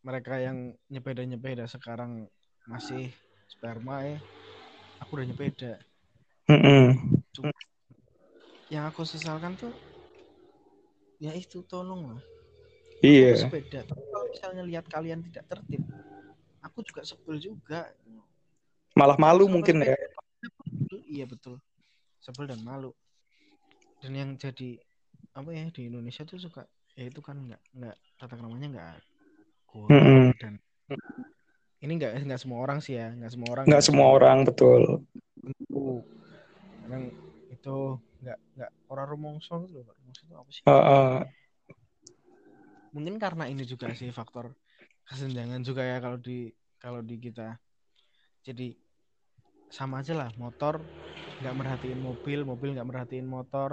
[0.00, 2.24] mereka yang nyepeda-nyepeda sekarang
[2.64, 3.12] masih
[3.48, 4.18] sperma ya.
[5.04, 5.76] Aku udah nyepeda.
[6.48, 7.20] Mm-mm.
[8.72, 9.72] Yang aku sesalkan tuh,
[11.20, 12.22] ya itu tolong lah.
[13.00, 13.48] Iya.
[13.48, 13.80] Sepeda.
[13.82, 15.82] Tapi kalau misalnya lihat kalian tidak tertib,
[16.62, 17.90] aku juga sebel juga.
[18.94, 19.96] Malah malu Sama mungkin ya.
[21.08, 21.58] Iya betul.
[22.22, 22.94] Sebel dan malu.
[23.98, 24.78] Dan yang jadi
[25.34, 26.62] apa ya di Indonesia tuh suka
[26.94, 28.96] ya itu kan nggak nggak tata keramanya nggak
[29.66, 30.30] kurang Mm-mm.
[30.38, 30.54] dan
[31.82, 34.82] ini nggak nggak semua orang sih ya nggak semua orang nggak semua orang betul
[36.86, 37.04] kadang
[37.50, 37.76] itu
[38.22, 41.12] nggak nggak orang rumongso gitu loh rumongso itu apa sih Uh, uh,
[42.94, 44.54] mungkin karena ini juga sih faktor
[45.08, 47.58] kesenjangan juga ya kalau di kalau di kita.
[48.46, 48.76] Jadi
[49.68, 50.86] sama aja lah motor
[51.40, 53.70] nggak merhatiin mobil mobil nggak merhatiin motor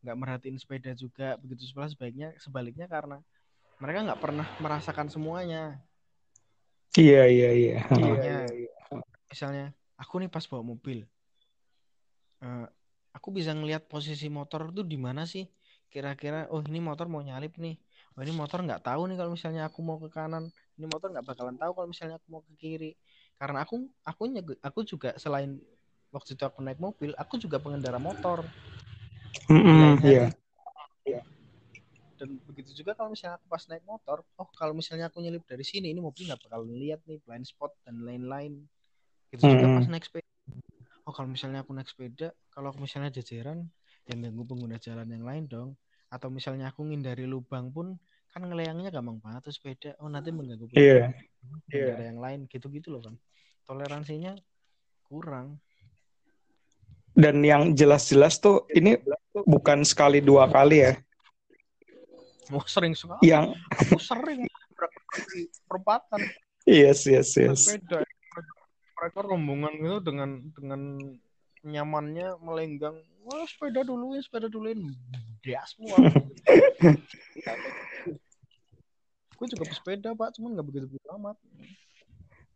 [0.00, 3.18] nggak merhatiin sepeda juga begitu pula sebaiknya sebaliknya karena
[3.82, 5.80] mereka nggak pernah merasakan semuanya.
[6.98, 7.74] Iya iya iya.
[7.86, 8.34] Contohnya,
[9.30, 9.64] misalnya
[9.98, 10.98] aku nih pas bawa mobil
[12.44, 12.66] eh,
[13.16, 15.44] aku bisa ngelihat posisi motor tuh di mana sih?
[15.90, 17.74] Kira-kira oh ini motor mau nyalip nih
[18.20, 20.52] oh ini motor nggak tahu nih kalau misalnya aku mau ke kanan.
[20.76, 22.92] Ini motor nggak bakalan tahu kalau misalnya aku mau ke kiri.
[23.40, 24.28] Karena aku aku
[24.60, 25.56] aku juga selain
[26.12, 28.44] waktu itu aku naik mobil aku juga pengendara motor.
[29.48, 30.28] Mm-mm, Iya,
[31.08, 31.20] iya.
[32.20, 35.64] dan begitu juga kalau misalnya aku pas naik motor oh kalau misalnya aku nyelip dari
[35.64, 38.68] sini ini mobil nggak bakal lihat nih blind spot dan lain-lain.
[39.32, 39.76] Gitu juga Mm-mm.
[39.80, 40.28] pas naik sepeda.
[41.08, 43.64] Oh kalau misalnya aku naik sepeda kalau misalnya jajaran
[44.12, 45.72] yang ganggu pengguna jalan yang lain dong.
[46.10, 47.94] Atau misalnya aku ngindari lubang pun
[48.30, 51.10] kan ngelayangnya gampang banget tuh sepeda oh nanti mengganggu Iya.
[51.66, 53.14] pengendara yang lain gitu-gitu loh kan
[53.66, 54.34] toleransinya
[55.06, 55.58] kurang.
[57.10, 58.94] Dan yang jelas-jelas tuh ini
[59.46, 60.92] bukan sekali dua kali ya.
[62.54, 63.18] Mau sering sekali.
[63.26, 64.46] Yang aku sering
[65.66, 66.22] perempatan.
[66.66, 67.66] Yes yes yes.
[67.66, 68.06] sepeda
[69.00, 70.80] mereka rombongan gitu dengan dengan
[71.66, 72.94] nyamannya melenggang
[73.26, 74.94] wah sepeda duluin sepeda duluin.
[75.42, 75.98] Dia semua
[79.40, 81.36] gue juga pesepeda pak cuman nggak begitu begitu amat.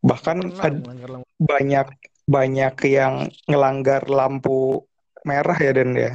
[0.04, 0.92] Bahkan pernah
[1.40, 1.86] banyak
[2.28, 3.14] banyak yang
[3.48, 4.84] ngelanggar lampu
[5.24, 6.12] merah ya dan ya?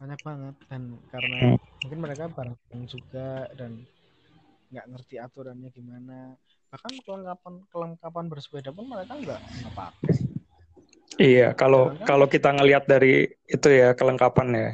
[0.00, 1.56] Banyak banget dan karena Hmm.
[1.84, 2.56] mungkin mereka bareng
[2.88, 3.84] juga dan
[4.72, 6.32] nggak ngerti aturannya gimana.
[6.72, 10.14] Bahkan kelengkapan kelengkapan bersepeda pun mereka nggak nggak pakai.
[11.20, 14.70] Iya kalau Jangan-jangan- kalau kita ngelihat dari itu ya kelengkapan ya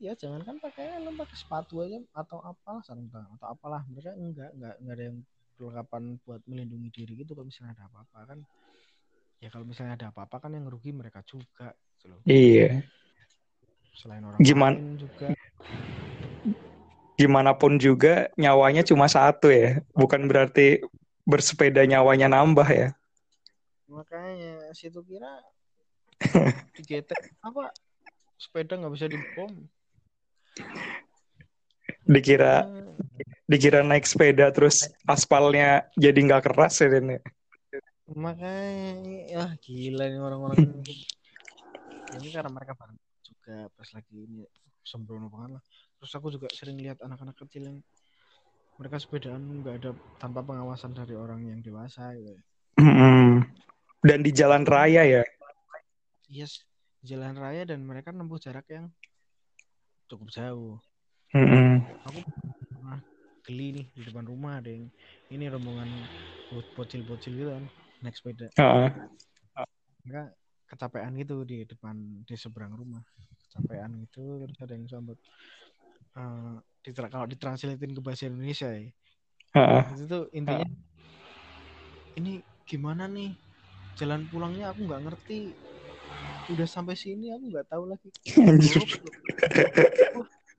[0.00, 3.84] ya jangan kan pakai helm pakai sepatu aja atau apa sarung tangan atau apalah.
[3.84, 5.16] Mereka enggak enggak enggak ada yang
[5.54, 8.38] perlengkapan buat melindungi diri gitu kalau misalnya ada apa-apa kan.
[9.44, 12.20] Ya kalau misalnya ada apa-apa kan yang rugi mereka juga gitu loh.
[12.24, 12.80] iya.
[13.92, 15.28] Selain orang Giman- lain juga.
[17.20, 19.84] gimana pun juga nyawanya cuma satu ya.
[19.92, 20.80] Bukan berarti
[21.28, 22.88] bersepeda nyawanya nambah ya.
[23.84, 25.28] Makanya situ kira
[26.80, 27.68] digetek apa?
[28.40, 29.52] Sepeda nggak bisa dibom
[32.04, 32.96] dikira Hmm,
[33.50, 34.76] dikira naik sepeda terus
[35.14, 37.20] aspalnya jadi nggak keras ya Dan ya?
[38.24, 38.90] makanya
[39.34, 40.58] ya gila nih orang-orang
[42.12, 42.28] ini.
[42.34, 44.42] Karena mereka bareng juga pas lagi ini
[44.90, 45.62] sembrono banget lah
[46.00, 47.78] terus aku juga sering lihat anak-anak kecil yang
[48.80, 49.90] mereka sepedaan nggak ada
[50.22, 52.32] tanpa pengawasan dari orang yang dewasa gitu
[52.80, 53.44] Mm-mm.
[54.08, 55.22] dan di jalan raya ya
[56.28, 56.52] yes
[57.08, 58.86] jalan raya dan mereka nempuh jarak yang
[60.10, 60.76] cukup jauh
[61.34, 61.86] Mm-mm.
[63.46, 64.86] geli nih di depan rumah ada yang
[65.32, 65.90] ini rombongan
[66.50, 67.64] bo- bocil-bocil gitu kan
[68.04, 68.46] naik sepeda.
[68.58, 68.90] Heeh.
[70.04, 70.22] mereka
[70.70, 71.96] kecapean gitu di depan
[72.26, 73.02] di seberang rumah.
[73.48, 75.18] Kecapean gitu terus ada yang sambut
[76.10, 78.82] Eh, ditra- kalau ditranslatein ke bahasa Indonesia ya.
[79.54, 79.82] Heeh.
[79.94, 80.66] itu tuh intinya
[82.18, 83.30] ini gimana nih?
[83.94, 85.54] Jalan pulangnya aku nggak ngerti
[86.48, 88.80] udah sampai sini aku nggak tahu lagi Anjir.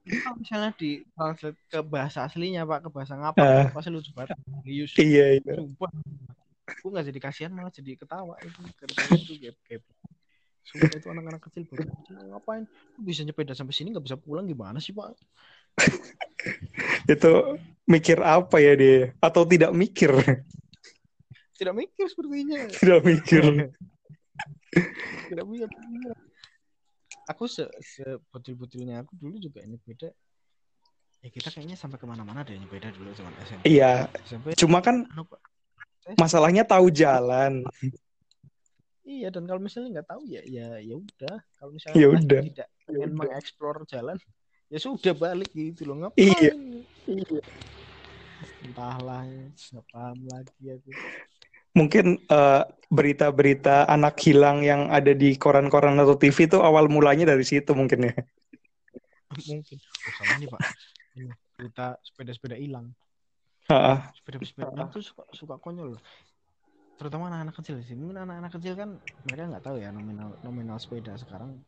[0.02, 3.70] Ini kalau misalnya di translate ke bahasa aslinya pak ke bahasa ngapa Ah.
[3.70, 4.34] pasti lucu banget
[4.98, 5.92] iya iya Sumpah.
[6.72, 8.58] Gue gak jadi kasihan malah jadi ketawa itu.
[8.74, 9.84] Gara-gara itu gap gap.
[10.64, 11.86] Sumpah itu anak-anak kecil kecil
[12.32, 12.64] ngapain?
[12.98, 15.14] Bisa nyepeda sampai sini nggak bisa pulang gimana sih pak?
[17.08, 17.32] itu
[17.86, 20.12] mikir apa ya dia atau tidak mikir
[21.56, 22.60] Tidak mikir sepertinya.
[22.74, 23.44] tidak mikir
[25.30, 25.70] Tidak mikir.
[27.30, 30.10] Aku se sebocil-bocilnya aku dulu juga nyepeda.
[31.22, 33.62] Ya kita kayaknya sampai ke mana-mana deh nyepeda dulu zaman SMP.
[33.70, 35.22] iya SMP cuma kan anu,
[36.18, 37.62] masalahnya tahu jalan
[39.06, 41.38] Iya dan kalau misalnya nggak tahu ya ya ya udah.
[41.58, 42.42] Kalau misalnya Ya masih udah.
[42.48, 44.18] tidak ingin mengeksplor jalan
[44.72, 46.86] ya sudah balik gitu loh ngapain?
[47.06, 47.42] Iya.
[48.62, 50.90] Entahlah nggak paham lagi aku.
[51.72, 57.48] Mungkin eh, berita-berita anak hilang yang ada di koran-koran atau TV itu awal mulanya dari
[57.48, 58.16] situ mungkin ya
[59.32, 59.80] Mungkin.
[59.80, 60.60] Oh, sama nih pak.
[61.16, 62.92] Ini berita sepeda-sepeda hilang.
[63.72, 63.98] Heeh.
[64.20, 66.02] Sepeda-sepeda hilang tuh suka, suka konyol loh.
[67.00, 67.96] Terutama anak-anak kecil sih.
[67.96, 71.64] Mungkin anak-anak kecil kan mereka nggak tahu ya nominal nominal sepeda sekarang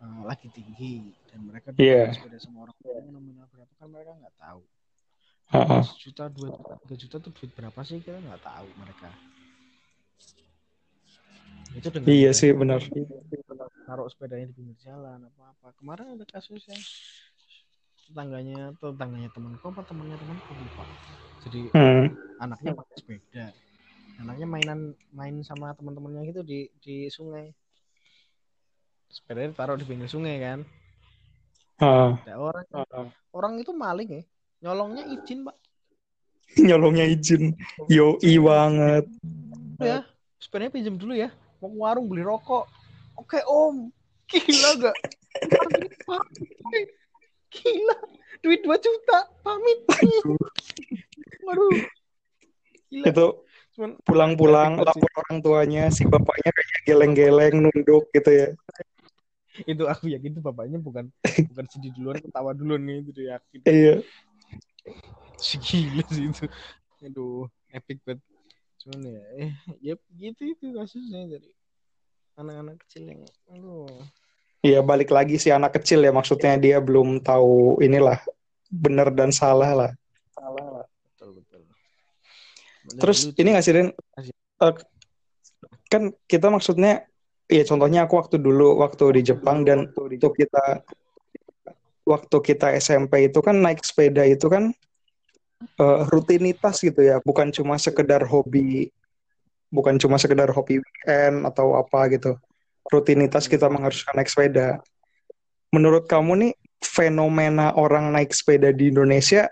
[0.00, 2.16] eh, lagi tinggi dan mereka Iya.
[2.16, 2.76] sepeda sama orang
[3.12, 4.60] nominal berapa kan mereka nggak tahu.
[5.52, 5.84] Heeh.
[6.00, 8.00] juta dua juta tiga juta tuh duit berapa sih?
[8.00, 9.08] Kita nggak tahu mereka.
[11.76, 12.80] Itu dengan Iya sih benar.
[13.82, 16.80] taruh sepedanya di pinggir jalan apa apa kemarin ada kasus yang
[18.08, 20.84] tetangganya atau tetangganya temanku apa temannya temanku lupa.
[21.44, 22.06] Jadi Hmm.
[22.40, 23.46] anaknya pakai sepeda.
[24.22, 24.80] Anaknya mainan
[25.12, 27.50] main sama teman-temannya gitu di di sungai.
[29.12, 30.60] Sepedanya taruh di pinggir sungai kan.
[31.82, 32.12] Heeh.
[32.22, 32.64] ada orang
[33.34, 34.22] orang itu maling ya
[34.62, 35.56] nyolongnya izin pak.
[36.68, 37.58] Nyolongnya izin.
[37.90, 39.04] Yo banget.
[39.78, 40.06] Dulu ya
[40.42, 41.30] sepedanya pinjam dulu ya.
[41.62, 42.66] Mau ke warung beli rokok.
[43.18, 43.90] Oke om.
[44.26, 44.96] Gila gak?
[47.54, 47.96] Gila.
[48.42, 49.18] Duit 2 juta.
[49.44, 49.78] Pamit.
[51.46, 51.74] Waduh.
[52.90, 53.06] Gila.
[53.06, 53.26] Itu
[53.72, 58.48] Cuman pulang-pulang lapor orang tuanya si bapaknya kayak geleng-geleng nunduk gitu ya.
[59.68, 61.12] itu aku yakin itu bapaknya bukan
[61.52, 63.60] bukan sedih duluan ketawa duluan nih itu yakin.
[63.64, 63.94] Iya.
[65.66, 66.44] gila sih itu
[67.02, 68.22] aduh epic banget
[68.82, 71.50] cuman ya eh ya gitu itu kasusnya dari
[72.38, 73.90] anak-anak kecil yang aduh
[74.62, 78.22] Iya balik lagi si anak kecil ya maksudnya dia belum tahu inilah
[78.70, 79.90] benar dan salah lah.
[81.02, 81.66] betul betul
[83.02, 83.42] Terus Lucu.
[83.42, 83.88] ini nggak sih Den?
[84.14, 84.34] Asik.
[84.38, 84.74] Eh,
[85.90, 87.10] kan kita maksudnya
[87.50, 90.86] ya contohnya aku waktu dulu waktu di Jepang dan waktu kita
[92.02, 94.74] waktu kita SMP itu kan naik sepeda itu kan
[95.78, 98.90] eh, rutinitas gitu ya, bukan cuma sekedar hobi,
[99.70, 102.36] bukan cuma sekedar hobi weekend atau apa gitu.
[102.90, 104.82] Rutinitas kita mengharuskan naik sepeda.
[105.72, 109.48] Menurut kamu nih fenomena orang naik sepeda di Indonesia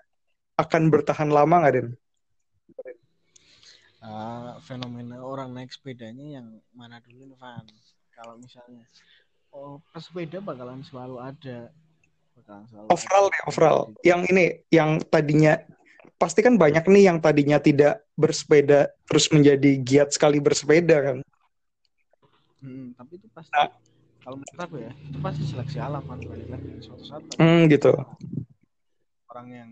[0.61, 1.89] akan bertahan lama nggak Den?
[4.01, 7.65] Ah, fenomena orang naik sepedanya yang mana dulu Van?
[8.13, 8.85] Kalau misalnya
[9.53, 11.73] oh pesepeda bakalan selalu ada.
[12.91, 13.81] Overall deh, overall.
[14.03, 15.55] Yang ini, yang tadinya
[16.21, 21.17] pasti kan banyak nih yang tadinya tidak bersepeda terus menjadi giat sekali bersepeda kan.
[22.61, 23.73] Hmm, tapi itu pasti Nah.
[24.21, 27.95] kalau menurut aku ya, itu pasti seleksi alam kan balik lagi suatu saat Hmm, gitu.
[29.31, 29.71] orang yang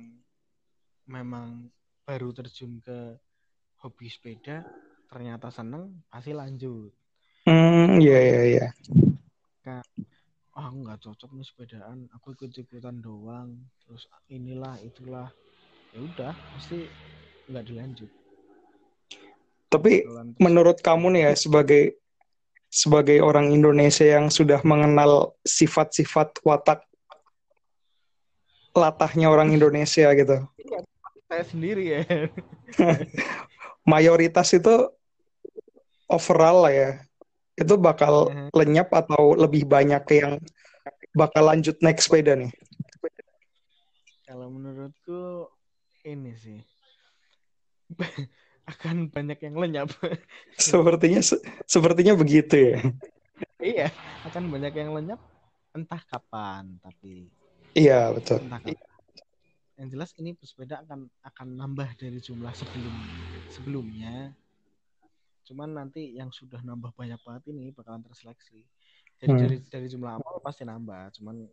[1.11, 1.67] memang
[2.07, 3.19] baru terjun ke
[3.83, 4.63] hobi sepeda
[5.11, 6.95] ternyata seneng pasti lanjut.
[7.45, 8.67] Hmm, iya iya iya.
[10.59, 13.55] Ah, aku nggak cocok nih sepedaan, aku ikut-ikutan doang.
[13.87, 15.31] Terus inilah itulah.
[15.95, 16.83] Ya udah, pasti
[17.47, 18.11] nggak dilanjut.
[19.71, 21.95] Tapi terus- menurut kamu nih ya sebagai
[22.75, 26.83] sebagai orang Indonesia yang sudah mengenal sifat-sifat watak
[28.75, 30.43] latahnya orang Indonesia gitu.
[31.31, 32.03] saya sendiri ya.
[33.87, 34.91] Mayoritas itu
[36.11, 36.91] overall lah ya.
[37.59, 38.49] Itu bakal Mhm.
[38.55, 40.39] lenyap atau lebih banyak yang
[41.11, 42.55] bakal lanjut naik sepeda nih.
[44.23, 45.49] Kalau menurutku
[46.05, 46.61] ini sih
[48.71, 49.89] akan banyak yang lenyap.
[50.59, 51.19] Sepertinya
[51.67, 52.79] sepertinya begitu ya.
[53.59, 53.89] iya,
[54.23, 55.21] akan banyak yang lenyap
[55.75, 57.27] entah kapan tapi
[57.75, 58.43] Iya, betul.
[58.43, 58.87] entah kapan.
[59.79, 62.95] Yang jelas ini bersepeda akan akan nambah dari jumlah sebelum
[63.55, 64.35] sebelumnya.
[65.49, 68.61] Cuman nanti yang sudah nambah banyak banget ini bakalan terseleksi.
[69.17, 69.41] Jadi Hmm.
[69.41, 71.49] dari dari jumlah awal pasti nambah, cuman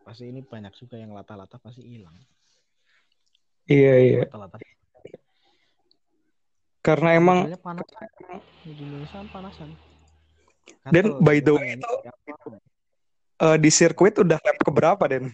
[0.00, 2.16] pasti ini banyak juga yang lata-lata pasti hilang.
[3.68, 4.20] Iya, iya.
[4.24, 4.56] Lata-lata.
[6.80, 7.86] Karena emang Modelnya panas.
[8.64, 9.70] Di Indonesia kan panasan.
[10.86, 12.02] Dan by the way itu-
[13.42, 15.28] eh, di sirkuit udah lap keberapa, Den?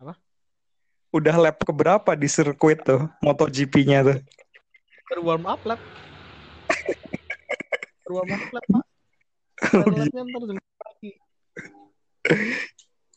[0.00, 0.16] Apa?
[1.12, 4.18] Udah lap keberapa di sirkuit tuh, MotoGP-nya tuh?
[5.08, 5.80] Baru warm up lap.
[8.08, 8.84] Up lap, Pak.
[9.68, 11.10] Final lapnya ntar jam pagi.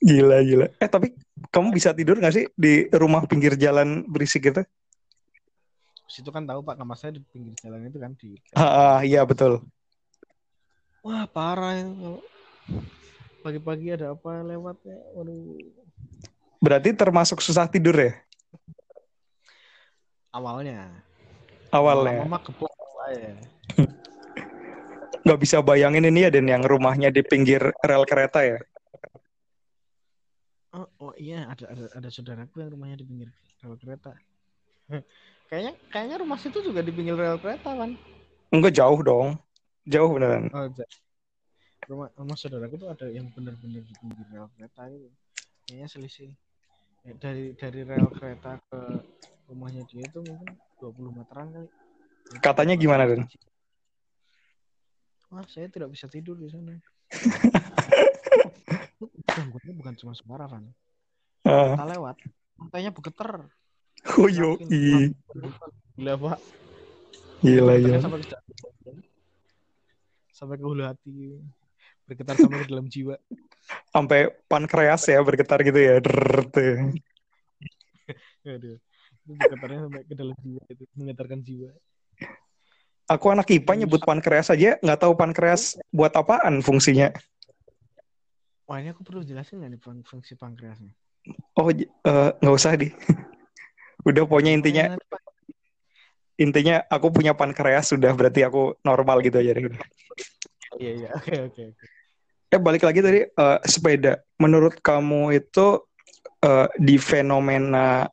[0.02, 0.66] Gila, gila.
[0.82, 1.14] Eh, tapi
[1.54, 4.66] kamu bisa tidur nggak sih di rumah pinggir jalan berisik gitu?
[6.10, 9.22] Situ kan tahu Pak kamar saya di pinggir jalan itu kan di Ah, ah, iya
[9.24, 9.64] betul.
[11.02, 12.20] Wah parah itu kalau
[13.42, 14.98] pagi-pagi ada apa lewat ya.
[15.16, 15.56] Waduh.
[16.62, 18.14] Berarti termasuk susah tidur ya
[20.32, 20.94] Awalnya.
[21.74, 22.24] awalnya.
[22.24, 23.34] Mama keplok saya.
[25.22, 28.58] Nggak bisa bayangin ini ya, Den, yang rumahnya di pinggir rel kereta ya.
[30.72, 33.30] Oh, oh iya ada ada ada saudaraku yang rumahnya di pinggir
[33.62, 34.16] rel kereta.
[35.52, 37.94] kayaknya kayaknya rumah situ juga di pinggir rel kereta kan.
[38.50, 39.36] Enggak jauh dong.
[39.86, 40.48] Jauh beneran.
[40.56, 40.90] Oh, ja-
[41.92, 45.08] rumah rumah saudaraku tuh ada yang benar-benar di pinggir rel kereta gitu.
[45.68, 46.32] Kayaknya selisih
[47.04, 48.80] ya, dari dari rel kereta ke
[49.52, 51.70] rumahnya dia itu mungkin 20 meteran kali.
[52.40, 53.28] Katanya gimana, Den?
[55.32, 56.76] Wah, saya tidak bisa tidur di sana.
[59.32, 60.68] Gangguannya bukan cuma suara, Van.
[61.48, 62.16] Ah, Kita lewat,
[62.60, 63.48] lantainya bergetar.
[64.20, 64.60] Oh yoi.
[65.96, 66.38] Gila pak.
[67.42, 67.98] Gila ya.
[68.04, 68.20] sampai
[70.36, 71.38] sampai ke hulu hati
[72.10, 73.14] bergetar sampai ke dalam jiwa
[73.94, 76.02] Sampai pankreas ya bergetar gitu ya.
[78.50, 78.78] Aduh.
[79.22, 81.72] Itu bergetarnya sampai ke dalam jiwa itu menggetarkan jiwa
[83.12, 87.12] Aku anak IPA nyebut pankreas aja nggak tahu pankreas buat apaan fungsinya.
[88.64, 90.96] wah ini aku perlu jelasin nggak nih fung- fungsi pankreasnya
[91.60, 91.84] Oh eh,
[92.40, 92.88] nggak usah di.
[94.08, 94.96] Udah pokoknya intinya
[96.40, 99.68] intinya aku punya pankreas sudah berarti aku normal gitu aja deh.
[100.80, 101.86] iya iya oke oke oke
[102.52, 104.24] Eh balik lagi tadi eh, sepeda.
[104.40, 105.84] Menurut kamu itu
[106.48, 108.08] eh, di fenomena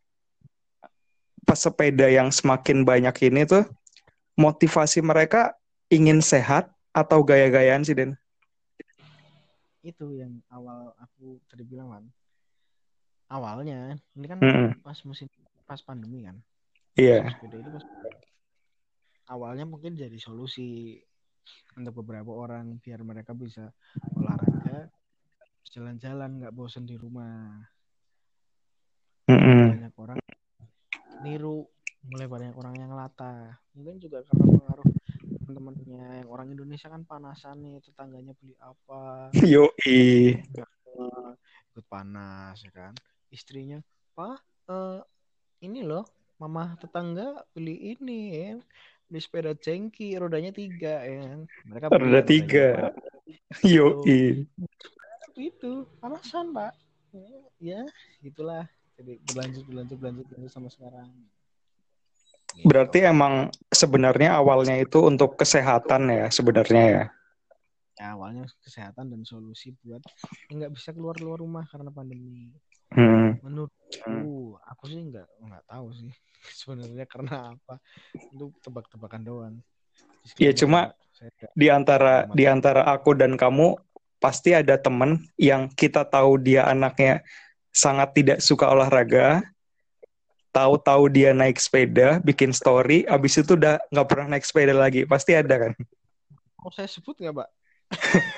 [1.47, 3.63] pesepeda yang semakin banyak ini tuh
[4.39, 5.59] motivasi mereka
[5.91, 8.15] ingin sehat atau gaya-gayaan sih Den?
[9.83, 12.05] itu yang awal aku tadi bilang kan
[13.31, 14.69] awalnya ini kan Mm-mm.
[14.85, 15.27] pas musim
[15.65, 16.37] pas pandemi kan
[16.99, 17.31] Iya.
[17.41, 17.87] itu pas
[19.31, 20.99] awalnya mungkin jadi solusi
[21.79, 23.71] untuk beberapa orang biar mereka bisa
[24.13, 24.93] olahraga
[25.73, 27.65] jalan-jalan nggak bosen di rumah
[29.31, 29.73] Mm-mm.
[29.73, 30.19] banyak orang
[31.23, 31.65] niru
[32.09, 34.87] mulai banyak orang yang latah mungkin juga karena pengaruh
[35.45, 40.37] teman-temannya yang orang Indonesia kan panasan nih tetangganya beli apa Yoi.
[40.41, 41.31] eh,
[41.73, 42.93] ikut panas ya kan
[43.29, 43.79] istrinya
[44.17, 44.41] pak
[44.73, 45.01] eh,
[45.69, 46.05] ini loh
[46.41, 48.53] mama tetangga beli ini ya
[49.09, 52.69] beli sepeda jengki rodanya tiga ya kan mereka Roda tiga.
[52.77, 52.95] empat.
[53.75, 54.45] Yoi.
[55.39, 56.73] itu panasan pak
[57.61, 57.85] ya
[58.25, 58.65] gitulah
[58.99, 61.38] jadi berlanjut berlanjut berlanjut berlanjut sama sekarang Gitu.
[62.67, 67.05] Berarti emang sebenarnya awalnya itu untuk kesehatan ya sebenarnya ya.
[67.99, 70.03] ya, awalnya kesehatan dan solusi buat
[70.51, 72.51] nggak bisa keluar keluar rumah karena pandemi
[72.89, 73.37] Hmm.
[73.45, 76.09] menurutku aku sih nggak nggak tahu sih
[76.65, 77.77] sebenarnya karena apa
[78.33, 79.57] itu tebak-tebakan doang
[80.37, 80.93] Ya, cuma
[81.59, 83.75] Di antara di antara aku dan kamu
[84.23, 87.27] pasti ada temen yang kita tahu dia anaknya
[87.75, 89.43] sangat tidak suka olahraga.
[90.59, 95.07] Tahu-tahu dia naik sepeda, bikin story, abis itu udah nggak pernah naik sepeda lagi.
[95.07, 95.73] Pasti ada kan?
[96.59, 97.49] mau saya sebut nggak pak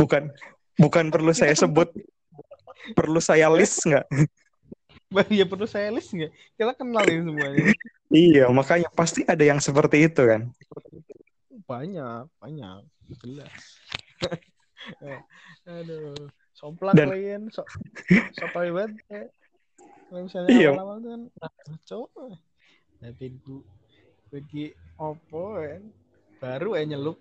[0.00, 0.30] Bukan
[0.74, 1.90] bukan perlu saya sebut,
[2.98, 4.06] perlu saya list nggak?
[5.38, 7.64] ya perlu saya list nggak kita kenal ini semuanya
[8.08, 10.48] Iya, makanya pasti ada yang seperti itu kan.
[11.68, 12.80] banyak banyak
[13.20, 13.52] jelas
[15.68, 17.60] aduh somplang Dan- kalian so
[18.36, 19.28] sopai banget.
[20.08, 20.70] Kalau misalnya Iya.
[20.72, 21.52] awal-awal tuh kan ah,
[21.84, 22.24] coba
[22.98, 23.62] tapi ku
[24.32, 25.82] pergi opo kan?
[26.42, 27.18] Baru ya nyelup.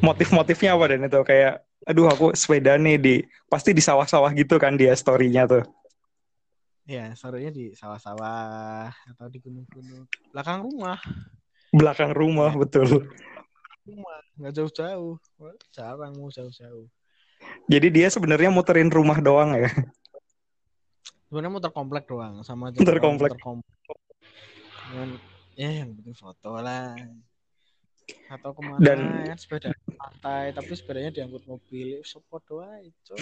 [0.00, 3.14] Motif-motifnya apa dan itu kayak, aduh aku sepeda nih di
[3.52, 5.64] pasti di sawah-sawah gitu kan dia story-nya tuh.
[6.90, 10.08] ya sarunya di sawah-sawah atau di gunung-gunung.
[10.32, 10.98] Belakang rumah.
[11.70, 13.06] Belakang rumah betul.
[13.86, 15.14] rumah nggak jauh-jauh.
[15.70, 16.88] Jarang mau jauh-jauh.
[17.70, 19.70] Jadi dia sebenarnya muterin rumah doang ya.
[21.30, 23.30] Sebenarnya muter komplek doang sama Muter orang komplek.
[23.30, 23.76] muter komplek.
[24.82, 25.08] Cuman,
[25.54, 26.98] ya yang penting foto lah.
[28.26, 32.02] Atau ke mana Dan- ya sepeda pantai tapi sepedanya diangkut mobil.
[32.02, 33.14] Support doang itu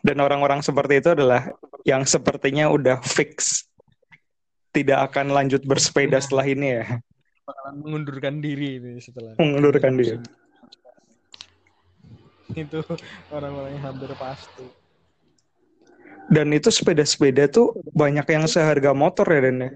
[0.00, 3.64] Dan orang-orang seperti itu adalah yang sepertinya udah fix.
[4.70, 6.86] Tidak akan lanjut bersepeda setelah ini ya.
[7.42, 10.16] bakalan mengundurkan diri ini setelah Mengundurkan diri.
[12.50, 12.78] itu
[13.28, 14.62] orang-orang yang hampir pasti
[16.30, 19.70] Dan itu sepeda-sepeda tuh banyak yang seharga motor ya Dan ya.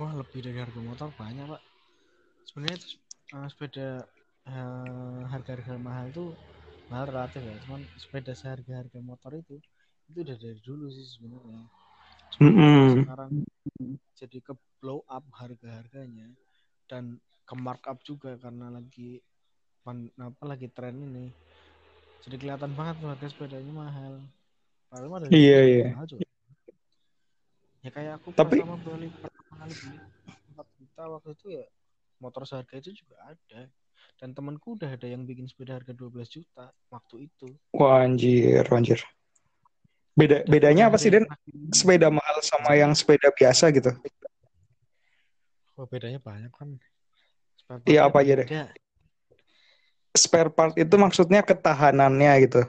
[0.00, 1.62] wah lebih dari harga motor banyak pak.
[2.48, 2.88] Sebenarnya itu
[3.36, 3.88] eh, sepeda
[4.48, 6.24] eh, harga-harga mahal itu
[6.90, 7.56] mahal relatif ya.
[7.64, 9.56] Cuman sepeda seharga-harga motor itu
[10.10, 11.62] itu udah dari dulu sih sebenarnya.
[12.40, 13.04] Mm-mm.
[13.04, 13.30] sekarang
[14.16, 16.28] jadi ke blow up harga-harganya
[16.88, 19.20] dan ke markup juga karena lagi
[19.84, 21.28] pan, apa lagi tren ini.
[22.24, 24.24] Jadi kelihatan banget tuh harga sepedanya mahal
[24.90, 25.86] padahal mah dari Iya, iya.
[27.80, 29.96] ya kayak aku Tapi- pertama beli pertama kali beli
[30.52, 31.64] 4 juta waktu itu ya
[32.20, 33.60] motor seharga itu juga ada
[34.20, 39.00] dan temanku udah ada yang bikin sepeda harga 12 juta waktu itu Wah anjir, anjir.
[40.12, 41.24] Beda bedanya apa sih Den?
[41.72, 43.94] Sepeda mahal sama yang sepeda biasa gitu.
[45.80, 46.76] Oh, bedanya banyak kan.
[47.88, 48.46] Iya, apa aja deh?
[50.12, 52.60] Spare part itu maksudnya ketahanannya gitu.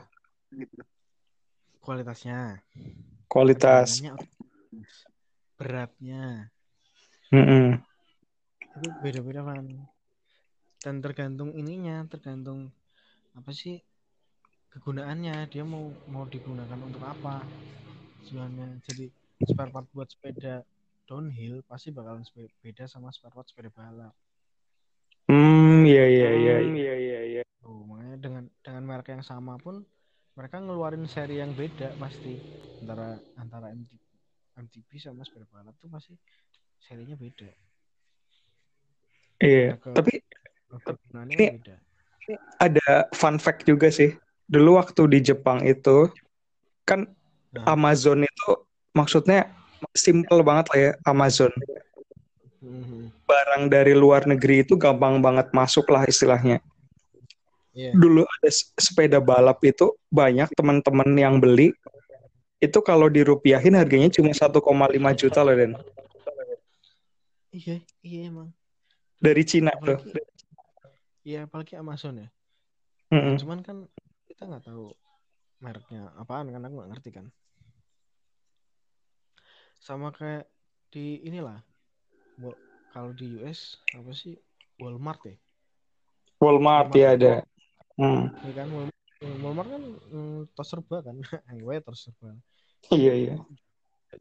[1.82, 2.62] Kualitasnya.
[3.26, 4.00] Kualitas.
[5.58, 6.54] Beratnya.
[7.34, 7.82] Mm-mm.
[8.62, 9.66] Itu beda-beda kan.
[10.82, 12.70] Dan tergantung ininya, tergantung
[13.34, 13.82] apa sih
[14.72, 15.50] kegunaannya.
[15.50, 17.42] Dia mau mau digunakan untuk apa.
[18.22, 19.10] tujuannya jadi
[19.50, 20.62] spare part buat sepeda
[21.10, 22.22] downhill pasti bakalan
[22.62, 24.14] beda sama spare part sepeda balap
[25.26, 29.82] hmm iya iya iya iya iya iya oh, makanya dengan dengan merek yang sama pun
[30.32, 32.40] mereka ngeluarin seri yang beda pasti
[32.82, 34.02] antara antara MTB,
[34.58, 36.16] MTB sama sepeda balap tuh pasti
[36.80, 37.50] serinya beda.
[39.38, 40.12] Iya Ke- tapi
[41.34, 41.76] ini- beda.
[42.58, 44.16] ada fun fact juga sih.
[44.46, 46.08] Dulu waktu di Jepang itu
[46.84, 47.08] kan
[47.52, 47.76] Nah.
[47.76, 48.50] Amazon itu
[48.96, 49.52] maksudnya
[49.92, 51.52] simple banget lah ya Amazon.
[52.62, 53.10] Mhm.
[53.26, 56.62] barang dari luar negeri itu gampang banget masuk lah istilahnya
[57.72, 57.96] Iya.
[57.96, 61.72] dulu ada sepeda balap itu banyak teman-teman yang beli.
[62.60, 64.60] Itu kalau dirupiahin harganya cuma 1,5
[65.16, 65.74] juta loh Den.
[67.52, 68.52] Iya iya emang.
[69.24, 69.98] Dari Cina tuh.
[71.24, 72.30] Iya apalagi Amazon ya.
[73.12, 73.36] Mm-mm.
[73.44, 73.78] cuman kan
[74.32, 74.88] kita nggak tahu
[75.60, 77.26] mereknya apaan kan aku nggak ngerti kan.
[79.84, 80.48] Sama kayak
[80.96, 81.60] di inilah
[82.96, 84.40] kalau di US apa sih?
[84.80, 85.36] Walmart ya?
[86.40, 87.34] Walmart ya ada
[88.02, 88.34] Hmm.
[88.42, 88.68] Iya kan
[89.46, 91.14] Walmart, kan mm, tos serba kan.
[91.54, 92.34] Anyway tos serba
[92.90, 93.36] iya iya.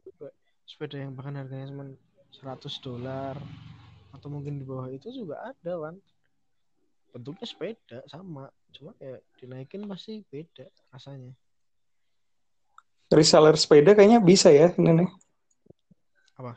[0.05, 0.29] Juga
[0.69, 1.85] sepeda yang bahkan harganya cuma
[2.29, 3.35] 100 dolar.
[4.13, 5.95] Atau mungkin di bawah itu juga ada kan
[7.09, 8.53] bentuknya sepeda sama.
[8.69, 11.33] Cuma kayak dinaikin pasti beda rasanya.
[13.09, 15.09] Reseller sepeda kayaknya bisa ya ini nih.
[16.37, 16.53] Apa?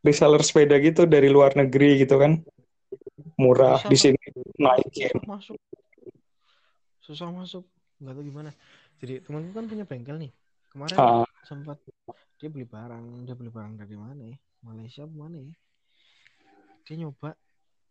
[0.00, 2.40] reseller sepeda gitu dari luar negeri gitu kan.
[3.36, 4.20] Murah Bisa, di sini
[4.56, 5.20] naikin.
[5.28, 5.60] Masuk
[7.10, 7.66] susah masuk.
[7.98, 8.50] Nggak tahu gimana.
[9.02, 10.32] Jadi temanku kan punya bengkel nih.
[10.70, 11.82] Kemarin Ah, sempat
[12.38, 13.26] dia beli barang.
[13.26, 14.38] Dia beli barang dari mana ya?
[14.62, 15.54] Malaysia mana ya?
[16.86, 17.34] Dia nyoba.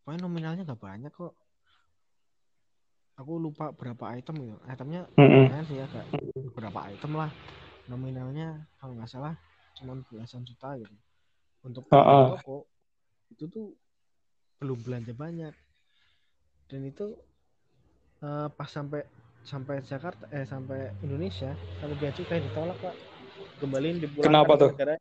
[0.01, 1.35] Pokoknya nominalnya nggak banyak kok.
[3.19, 4.57] Aku lupa berapa item gitu.
[4.63, 6.07] Itemnya lumayan sih agak
[6.55, 7.29] berapa item lah.
[7.91, 9.35] Nominalnya kalau nggak salah
[9.75, 10.95] cuma belasan juta gitu.
[11.67, 12.27] Untuk Ah, ah.
[12.39, 12.71] toko
[13.35, 13.75] itu tuh
[14.63, 15.51] belum belanja banyak.
[16.71, 17.17] Dan itu
[18.23, 19.01] eh, pas sampai
[19.43, 22.95] sampai Jakarta eh sampai Indonesia sampai bea cukai ditolak pak.
[23.59, 24.69] Kembaliin dipulangkan Kenapa ke tuh?
[24.75, 24.93] negara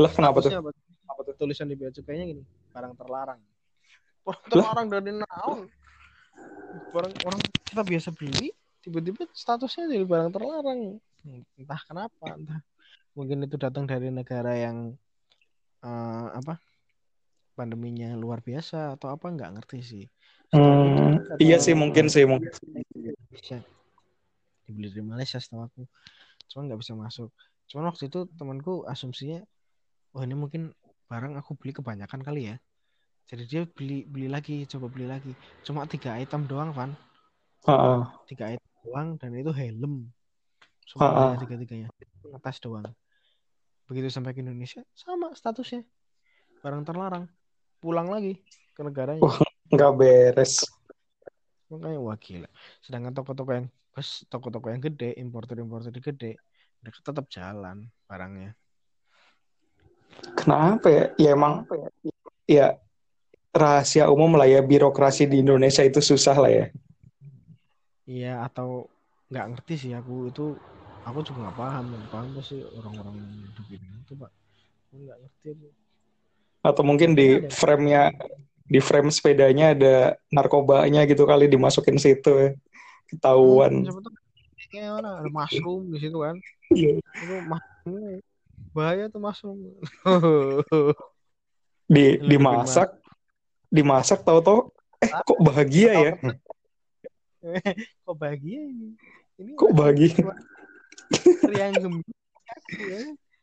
[0.00, 0.50] lah kenapa tuh?
[0.50, 1.20] Apa?
[1.22, 2.42] tuh tulisan di bea cukainya gini
[2.72, 3.40] barang terlarang.
[4.24, 5.60] Barang terlarang dari naon?
[6.90, 8.50] Barang orang kita biasa beli
[8.82, 10.80] tiba-tiba statusnya jadi barang terlarang.
[11.58, 12.60] Entah kenapa entah.
[13.12, 14.96] Mungkin itu datang dari negara yang
[15.84, 16.56] eh, apa
[17.52, 20.04] pandeminya luar biasa atau apa nggak ngerti sih
[20.52, 22.52] Hmm, iya sih mungkin sih mungkin
[24.72, 25.82] dibeli dari Malaysia setahu aku.
[26.48, 27.28] Cuman nggak bisa masuk.
[27.68, 29.44] Cuman waktu itu temanku asumsinya
[30.16, 30.72] wah ini mungkin
[31.08, 32.56] barang aku beli kebanyakan kali ya.
[33.28, 35.32] Jadi dia beli beli lagi coba beli lagi.
[35.64, 36.92] Cuma tiga item doang Van.
[37.68, 38.10] Ah.
[38.26, 40.10] tiga item doang dan itu helm.
[40.98, 41.10] Ah, ah.
[41.12, 41.88] semuanya tiga tiganya
[42.32, 42.88] atas doang.
[43.86, 45.84] Begitu sampai ke Indonesia sama statusnya.
[46.64, 47.28] Barang terlarang.
[47.82, 48.40] Pulang lagi
[48.72, 49.22] ke negaranya.
[49.22, 49.51] Wah.
[49.72, 50.68] Nggak beres.
[51.72, 52.48] Makanya wah gila.
[52.84, 56.36] Sedangkan toko-toko yang bes toko-toko yang gede importer-importer gede
[56.84, 58.52] mereka tetap jalan barangnya.
[60.36, 61.04] Kenapa ya?
[61.16, 61.64] Ya emang
[62.44, 62.76] ya
[63.56, 64.60] rahasia umum lah ya.
[64.60, 66.66] Birokrasi di Indonesia itu susah lah ya.
[68.04, 68.92] Iya atau
[69.32, 70.28] nggak ngerti sih aku.
[70.28, 70.58] Itu
[71.08, 73.16] aku juga nggak paham yang paham sih orang-orang
[73.72, 74.30] ini itu pak.
[74.92, 75.68] Nggak ngerti aku.
[76.62, 78.14] atau mungkin di frame-nya
[78.66, 79.96] di frame sepedanya ada
[80.30, 82.50] narkobanya gitu kali dimasukin situ ya.
[83.12, 83.84] ketahuan.
[83.84, 86.36] Hmm, ada mushroom di situ kan.
[86.72, 86.96] Iya.
[86.96, 88.20] itu mushroom.
[88.72, 89.58] Bahaya tuh mushroom.
[91.92, 92.96] Di dimasak.
[93.68, 96.12] Dimasak tahu-tahu eh kok bahagia ya?
[98.06, 98.88] kok bahagia ini?
[99.34, 100.14] Ini kok bahagia?
[101.50, 103.00] yang gembira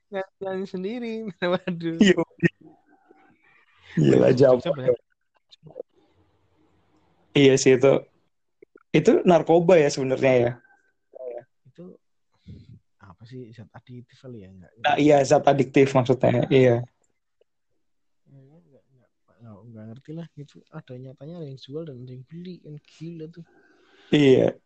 [0.09, 1.27] ya sendiri.
[1.53, 1.97] Waduh.
[1.99, 2.23] Iya.
[3.99, 4.95] gila banyak
[7.35, 7.91] iya sih itu
[8.89, 10.51] itu narkoba ya sebenarnya ya.
[11.69, 11.93] Itu
[12.97, 14.71] apa sih zat adiktif kali ya enggak?
[14.81, 16.81] Nah, iya zat adiktif maksudnya iya.
[18.29, 18.83] Enggak, enggak,
[19.37, 22.75] enggak, enggak ngerti lah itu ada nyatanya ada yang jual dan ada yang beli kan
[22.81, 23.45] gila tuh.
[24.09, 24.57] Iya.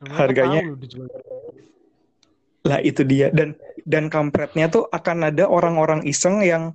[0.00, 0.64] Dan Harganya-
[2.64, 3.28] lah itu dia.
[3.28, 6.72] Dan dan kampretnya tuh akan ada orang-orang iseng yang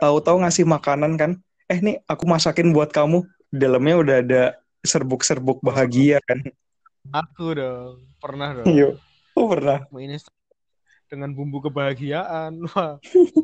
[0.00, 1.30] tahu-tahu ngasih makanan kan.
[1.68, 4.42] Eh nih aku masakin buat kamu dalamnya udah ada
[4.82, 6.42] serbuk-serbuk bahagia kan?
[7.10, 8.66] Aku dong pernah dong.
[8.66, 8.98] Iya
[9.36, 9.84] oh pernah.
[9.92, 10.16] Ini
[11.06, 12.64] dengan bumbu kebahagiaan.
[12.72, 12.98] Wah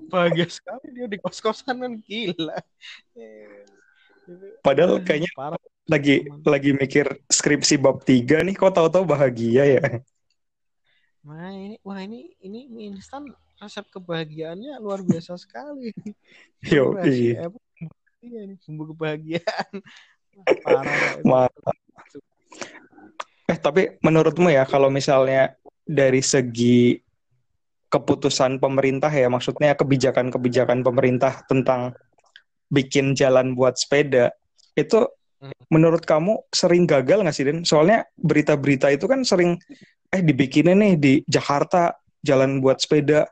[0.09, 2.59] bahagia sekali dia di kos-kosan kan gila.
[4.65, 5.61] Padahal eh, kayaknya parah.
[5.87, 9.83] lagi lagi mikir skripsi bab 3 nih kok tahu-tahu bahagia ya?
[11.23, 13.31] Nah ini wah ini ini mie instan
[13.63, 15.95] resep kebahagiaannya luar biasa sekali.
[16.67, 17.47] Yo, iya.
[18.23, 19.73] Iya ini bumbu kebahagiaan.
[20.65, 21.51] Parah.
[23.51, 26.97] Eh, tapi menurutmu ya, kalau misalnya dari segi
[27.91, 31.93] keputusan pemerintah ya, maksudnya kebijakan-kebijakan pemerintah tentang
[32.73, 34.33] bikin jalan buat sepeda,
[34.79, 35.05] itu
[35.43, 35.51] Hmm.
[35.75, 37.67] menurut kamu sering gagal nggak sih, Den?
[37.67, 39.59] Soalnya berita-berita itu kan sering,
[40.15, 43.27] eh dibikinin nih di Jakarta jalan buat sepeda,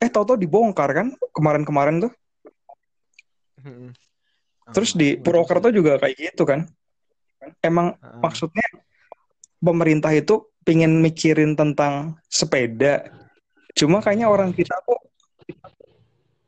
[0.00, 2.12] eh tahu-tahu dibongkar kan kemarin-kemarin tuh.
[4.74, 6.66] Terus di Purwokerto juga kayak gitu kan.
[7.62, 8.66] Emang Ah, maksudnya
[9.62, 13.06] pemerintah itu pingin mikirin tentang sepeda.
[13.76, 15.00] Cuma kayaknya orang kita kok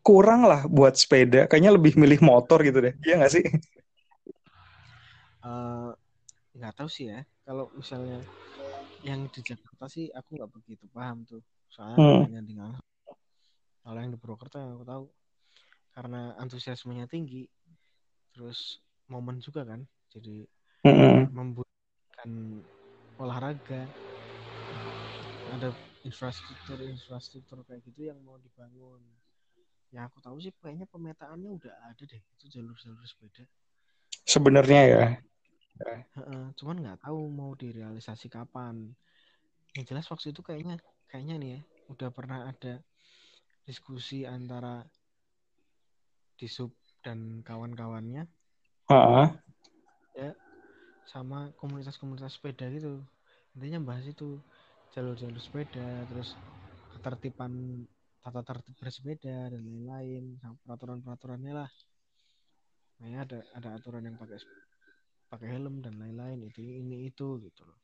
[0.03, 1.47] kurang lah buat sepeda.
[1.47, 2.95] Kayaknya lebih milih motor gitu deh.
[3.05, 3.45] Iya nggak sih?
[5.45, 5.91] eh,
[6.59, 7.23] nggak tahu sih ya.
[7.47, 8.25] Kalau misalnya
[9.07, 11.39] yang di Jakarta sih aku nggak begitu paham tuh.
[11.71, 12.43] Soalnya Hmm.
[12.43, 12.71] dengan
[13.87, 15.05] kalau yang di Purwokerto yang aku tahu
[15.95, 17.47] karena antusiasmenya tinggi,
[18.39, 18.79] terus
[19.11, 19.83] momen juga kan,
[20.15, 20.47] jadi
[20.87, 21.27] Mm-mm.
[21.35, 22.31] membutuhkan
[23.19, 23.83] olahraga,
[25.59, 25.75] ada
[26.07, 29.03] infrastruktur infrastruktur kayak gitu yang mau dibangun.
[29.91, 33.43] Yang aku tahu sih kayaknya pemetaannya udah ada deh itu jalur-jalur sepeda.
[34.23, 35.05] Sebenarnya ya.
[36.55, 38.93] Cuman nggak tahu mau direalisasi kapan.
[39.75, 40.79] Yang jelas waktu itu kayaknya
[41.11, 42.79] kayaknya nih ya udah pernah ada
[43.65, 44.85] diskusi antara
[46.39, 46.71] Disub
[47.05, 48.27] dan kawan-kawannya
[48.89, 49.37] Ha-ha.
[51.09, 53.01] sama komunitas-komunitas sepeda gitu.
[53.57, 54.41] Intinya bahas itu
[54.93, 56.37] jalur-jalur sepeda, terus
[56.93, 57.85] ketertiban
[58.21, 61.71] tata tertib bersepeda dan lain-lain, sama peraturan-peraturannya lah.
[63.01, 64.39] Kayaknya ada ada aturan yang pakai
[65.29, 67.79] pakai helm dan lain-lain itu ini itu gitu loh.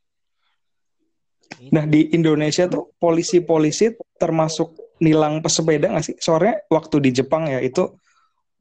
[1.70, 6.16] Nah di Indonesia tuh polisi-polisi termasuk nilang pesepeda nggak sih?
[6.18, 7.94] Soalnya waktu di Jepang ya itu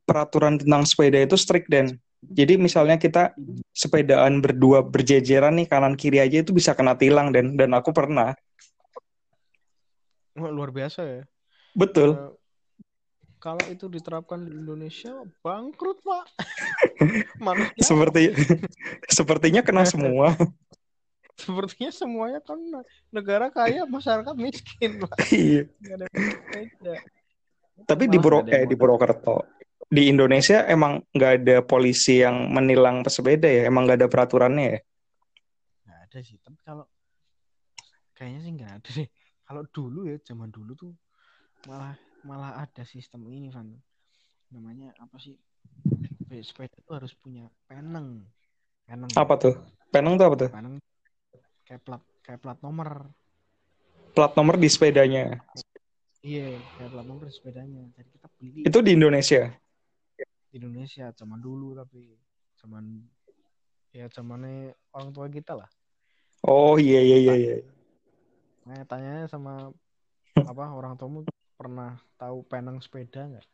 [0.03, 3.35] peraturan tentang sepeda itu strict dan jadi misalnya kita
[3.75, 8.31] sepedaan berdua berjejeran nih kanan kiri aja itu bisa kena tilang dan dan aku pernah.
[10.39, 11.23] Wah, luar biasa ya.
[11.75, 12.15] Betul.
[12.15, 12.31] Eh,
[13.43, 15.11] kalau itu diterapkan di Indonesia
[15.43, 16.25] bangkrut pak.
[17.91, 18.31] Seperti
[19.11, 20.31] sepertinya kena semua.
[21.33, 22.61] sepertinya semuanya kan
[23.09, 25.17] negara kaya masyarakat miskin pak.
[25.33, 25.65] Iya.
[27.89, 33.01] Tapi di Malah yang eh di Purwokerto di Indonesia emang nggak ada polisi yang menilang
[33.01, 33.67] pesepeda ya?
[33.67, 34.79] Emang nggak ada peraturannya ya?
[35.83, 36.37] nggak ada sih.
[36.39, 36.85] Tapi kalau
[38.15, 39.09] kayaknya sih nggak ada deh.
[39.43, 40.93] Kalau dulu ya zaman dulu tuh
[41.67, 43.67] malah malah ada sistem ini Van.
[44.51, 45.35] Namanya apa sih?
[46.33, 48.25] Sepeda tuh harus punya peneng.
[48.89, 49.11] Peneng.
[49.13, 49.53] Apa tuh?
[49.93, 50.49] Peneng tuh apa tuh?
[50.49, 50.81] Peneng
[51.67, 53.09] kayak plat kayak plat nomor.
[54.13, 55.41] Plat nomor di sepedanya.
[56.23, 57.81] Iya, kayak plat nomor di sepedanya.
[57.97, 59.49] Jadi kita beli Itu di Indonesia.
[60.53, 62.13] Indonesia zaman dulu tapi
[62.61, 63.01] zaman
[63.89, 65.69] ya zamannya orang tua kita lah.
[66.45, 67.55] Oh iya iya iya iya.
[68.69, 69.73] Nah, tanya sama
[70.51, 71.25] apa orang tuamu
[71.57, 73.47] pernah tahu penang sepeda nggak?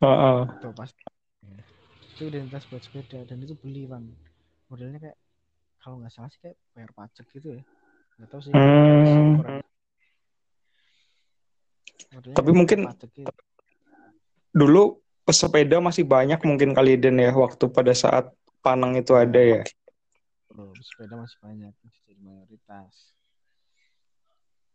[0.00, 0.40] Heeh.
[0.64, 1.00] Tuh pasti.
[1.44, 1.60] Ya.
[2.16, 4.04] Itu identitas buat sepeda dan itu beli kan.
[4.72, 5.18] Modelnya kayak
[5.80, 7.62] kalau nggak salah sih kayak bayar pajak gitu ya.
[8.16, 8.52] Nggak tahu sih.
[8.52, 9.60] Hmm.
[12.10, 13.28] Tapi mungkin- gitu.
[14.50, 14.98] Dulu
[15.30, 19.62] pesepeda masih banyak mungkin kali Den ya waktu pada saat Panang itu ada ya.
[20.50, 23.14] Bro, sepeda masih banyak masih jadi mayoritas.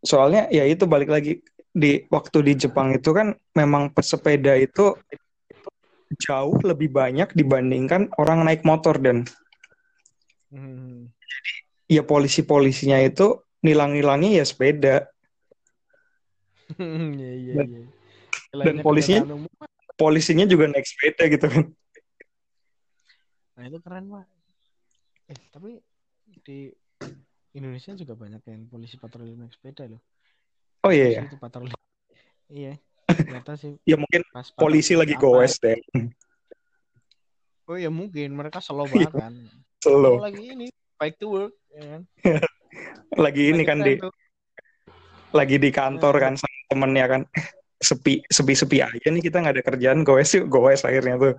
[0.02, 1.44] Soalnya ya itu balik lagi
[1.76, 4.96] di waktu di Jepang itu kan memang pesepeda itu
[6.24, 9.28] jauh lebih banyak dibandingkan orang naik motor dan
[10.56, 11.12] Hmm.
[11.92, 15.04] ya polisi-polisinya itu nilang-nilangi ya sepeda.
[16.80, 18.64] Iya iya Dan- iya.
[18.64, 19.28] dan polisinya-.
[19.96, 21.66] Polisinya juga naik sepeda gitu kan.
[23.56, 24.26] Nah itu keren pak.
[25.32, 25.80] Eh tapi
[26.44, 26.68] di
[27.56, 30.04] Indonesia juga banyak yang polisi patroli naik sepeda loh.
[30.84, 31.22] Oh iya ya.
[31.24, 31.72] Polisi itu patroli.
[32.52, 32.76] Iya.
[33.08, 35.80] Ternyata sih Ya mungkin pas polisi lagi goes deh.
[37.66, 39.08] Oh ya mungkin mereka slow Iya.
[39.08, 39.34] banget kan.
[39.80, 40.20] Slow.
[40.20, 40.68] Kalau lagi ini
[41.00, 42.02] bike to work ya kan.
[43.16, 43.94] Lagi ini Lagi kan di
[45.32, 47.22] lagi di kantor kan sama temennya kan.
[47.76, 51.36] Sepi sepi sepi aja nih kita nggak ada kerjaan goes yuk goes akhirnya tuh.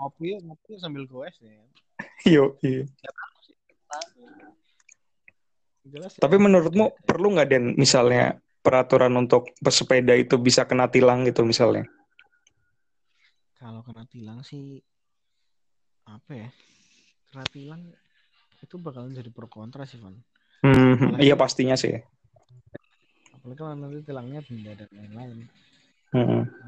[0.00, 1.60] ngopi ngopi sambil goes ya.
[2.32, 2.56] Yuk.
[2.64, 2.88] Iya.
[5.84, 6.20] Jelas ya.
[6.24, 11.84] Tapi menurutmu perlu nggak Den misalnya peraturan untuk pesepeda itu bisa kena tilang gitu misalnya?
[13.60, 14.80] kalau kena tilang sih
[16.08, 16.48] apa ya?
[17.28, 17.80] Kena tilang
[18.64, 20.16] itu bakalan jadi pro kontra sih Van.
[20.64, 22.00] Hmm, Apalagi- iya pastinya sih.
[23.40, 25.38] Apalagi kalau nanti tilangnya denda dan lain-lain.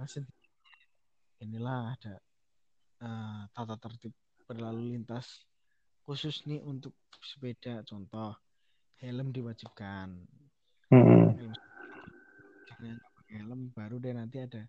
[0.00, 0.24] Masih
[1.44, 2.14] inilah ada
[3.04, 4.16] eh, tata tertib
[4.48, 5.44] berlalu lintas
[6.08, 7.84] khusus nih untuk sepeda.
[7.84, 8.32] Contoh
[9.04, 10.16] helm diwajibkan.
[10.88, 11.36] Mm-mm.
[11.36, 11.52] helm
[12.68, 14.64] jangan pakai helm baru deh nanti ada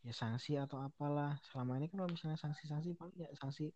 [0.00, 1.36] ya sanksi atau apalah.
[1.52, 3.68] Selama ini kan kalau misalnya sanksi-sanksi paling ya sanksi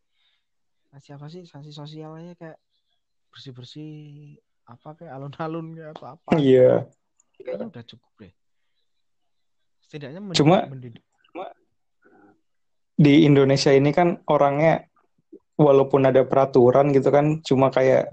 [0.89, 1.43] sanksi apa sih?
[1.45, 2.59] Sanksi sosial aja kayak
[3.29, 3.93] bersih-bersih
[4.67, 6.31] apa kayak alun-alun kayak atau apa.
[6.41, 6.89] Iya.
[7.41, 8.33] Kayaknya udah cukup deh
[9.85, 11.05] setidaknya Cuma- mendidik
[12.97, 14.89] Di Indonesia ini kan orangnya
[15.61, 18.09] walaupun ada peraturan gitu kan, cuma kayak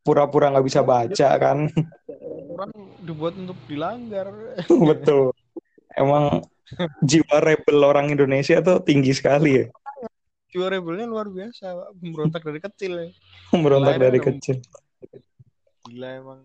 [0.00, 1.68] pura-pura nggak bisa baca kan.
[2.56, 2.72] orang
[3.04, 4.32] dibuat untuk dilanggar
[4.88, 5.36] Betul.
[5.92, 6.40] Emang
[7.04, 9.66] jiwa rebel orang Indonesia tuh tinggi sekali ya.
[10.48, 11.88] jiwa rebelnya luar biasa Pak.
[12.00, 13.08] memberontak dari kecil ya.
[14.00, 14.56] Dari kecil.
[15.84, 16.40] gila emang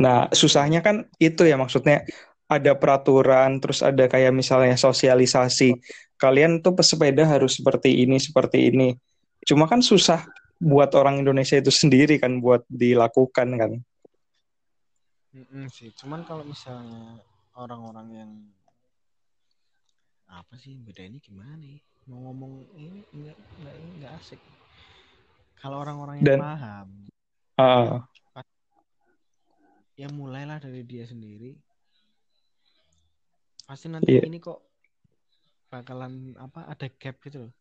[0.00, 2.02] Nah, susahnya kan itu ya maksudnya
[2.50, 5.78] ada peraturan, terus ada kayak misalnya sosialisasi.
[6.18, 8.96] Kalian tuh pesepeda harus seperti ini, seperti ini.
[9.46, 10.26] Cuma kan susah
[10.60, 13.72] buat orang Indonesia itu sendiri kan buat dilakukan kan.
[15.30, 17.22] Mm-mm sih cuman kalau misalnya
[17.54, 18.30] orang-orang yang
[20.26, 21.78] apa sih beda ini gimana nih
[22.10, 24.40] mau ngomong ini enggak enggak enggak asik
[25.62, 26.88] kalau orang-orang yang Dan- paham
[27.54, 28.08] Ah,
[30.00, 31.52] ya mulailah dari dia sendiri
[33.68, 34.24] pasti nanti Iya.
[34.26, 34.58] ini kok
[35.70, 37.52] bakalan apa ada gap gitu loh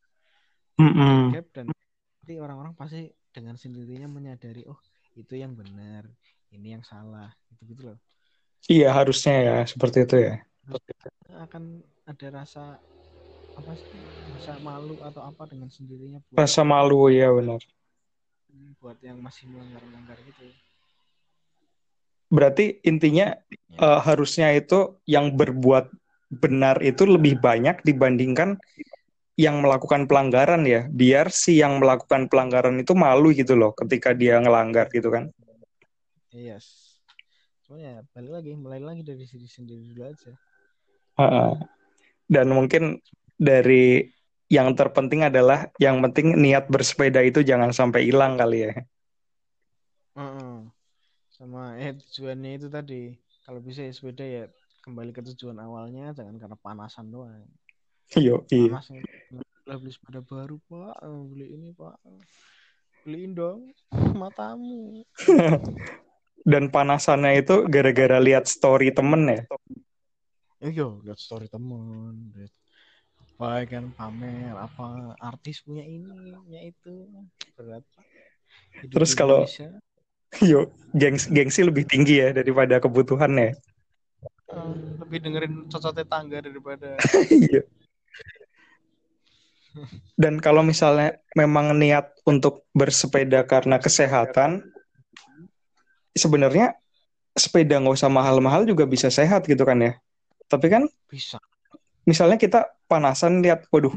[0.81, 1.35] mm-mm.
[1.35, 4.79] gap dan nanti orang-orang pasti dengan sendirinya menyadari oh
[5.13, 6.07] itu yang benar
[6.55, 7.99] ini yang salah gitu gitu loh
[8.69, 10.35] Iya harusnya ya seperti itu ya.
[11.41, 12.77] akan ada rasa
[13.57, 14.01] apa sih
[14.33, 17.61] rasa malu atau apa dengan sendirinya buat Rasa malu ya benar.
[18.81, 20.45] buat yang masih melanggar-melanggar gitu
[22.29, 23.33] Berarti intinya
[23.77, 25.89] eh, harusnya itu yang berbuat
[26.29, 28.61] benar itu lebih banyak dibandingkan
[29.39, 30.85] yang melakukan pelanggaran ya.
[30.89, 35.33] Biar si yang melakukan pelanggaran itu malu gitu loh ketika dia ngelanggar gitu kan.
[36.29, 36.89] yes
[37.65, 40.31] cuman ya balik lagi mulai lagi dari diri sendiri dulu aja
[41.19, 41.51] Heeh.
[42.31, 42.95] Dan mungkin
[43.35, 44.07] dari
[44.47, 48.73] yang terpenting adalah yang penting niat bersepeda itu jangan sampai hilang kali ya.
[50.15, 50.78] Heeh.
[51.39, 53.15] Sama eh tujuannya itu tadi.
[53.47, 54.43] Kalau bisa ya sepeda ya
[54.83, 57.47] kembali ke tujuan awalnya jangan karena panasan doang.
[58.19, 58.67] Yo, iya.
[58.75, 58.91] panas
[59.63, 60.99] lah beli sepeda baru pak.
[60.99, 61.95] Eh, beli ini pak.
[63.07, 63.71] Beliin dong
[64.21, 65.07] matamu.
[66.51, 69.41] Dan panasannya itu gara-gara lihat story temen ya.
[70.59, 72.51] Iya, lihat story temen, lihat
[73.39, 77.07] apa kan pamer apa artis punya ini, punya itu.
[77.55, 77.83] Berat.
[78.83, 79.69] Hidup Terus kalau- Indonesia,
[80.51, 83.49] Yo, gengs gengsi lebih tinggi ya daripada kebutuhan ya.
[83.49, 86.97] eh, lebih dengerin cocok tetangga daripada
[87.49, 87.63] Iya.
[90.19, 94.65] Dan kalau misalnya memang niat untuk bersepeda karena kesehatan,
[96.17, 96.75] sebenarnya
[97.37, 99.93] sepeda nggak usah mahal-mahal juga bisa sehat gitu kan ya.
[100.49, 101.37] Tapi kan bisa.
[102.03, 103.93] misalnya kita panasan lihat, waduh,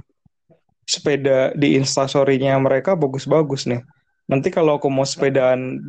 [0.85, 3.83] sepeda di instastory-nya mereka bagus-bagus nih.
[4.29, 5.81] Nanti kalau aku mau sepedaan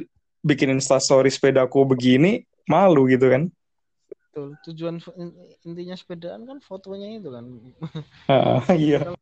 [0.44, 3.44] bikin instastory sepedaku begini, malu gitu kan.
[4.12, 4.60] Betul.
[4.70, 5.00] Tujuan
[5.64, 7.46] intinya sepedaan kan fotonya itu kan.
[8.28, 9.16] Ah, iya.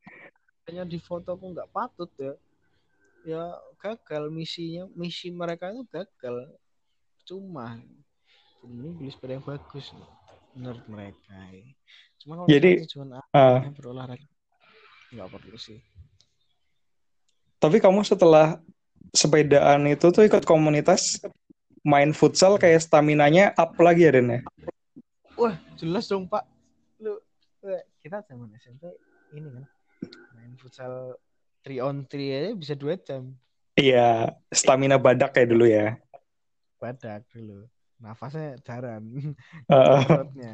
[0.66, 2.34] Hanya di foto kok nggak patut ya.
[3.22, 3.44] Ya
[3.78, 6.50] gagal misinya, misi mereka itu gagal.
[7.30, 7.78] Cuma
[8.66, 9.94] ini beli sepeda yang bagus
[10.58, 11.38] menurut mereka.
[12.18, 14.28] Cuma kalau Jadi, tujuan Ah, awalnya berolahraga
[15.12, 15.80] nggak perlu sih.
[17.62, 18.58] Tapi kamu setelah
[19.12, 21.20] sepedaan itu tuh ikut komunitas
[21.84, 24.40] main futsal kayak staminanya up lagi ya Den ya?
[25.36, 26.46] Wah, jelas dong, Pak.
[27.02, 27.18] Lu
[27.68, 28.88] eh, kita zaman SMP
[29.36, 29.66] ini kan
[30.38, 31.18] main futsal
[31.66, 33.24] 3 on 3 aja bisa 2 jam.
[33.80, 35.96] Iya, stamina badak kayak dulu ya.
[36.78, 37.66] Badak dulu.
[38.02, 39.04] Nafasnya jaran.
[39.72, 40.02] Heeh.
[40.06, 40.54] Perutnya.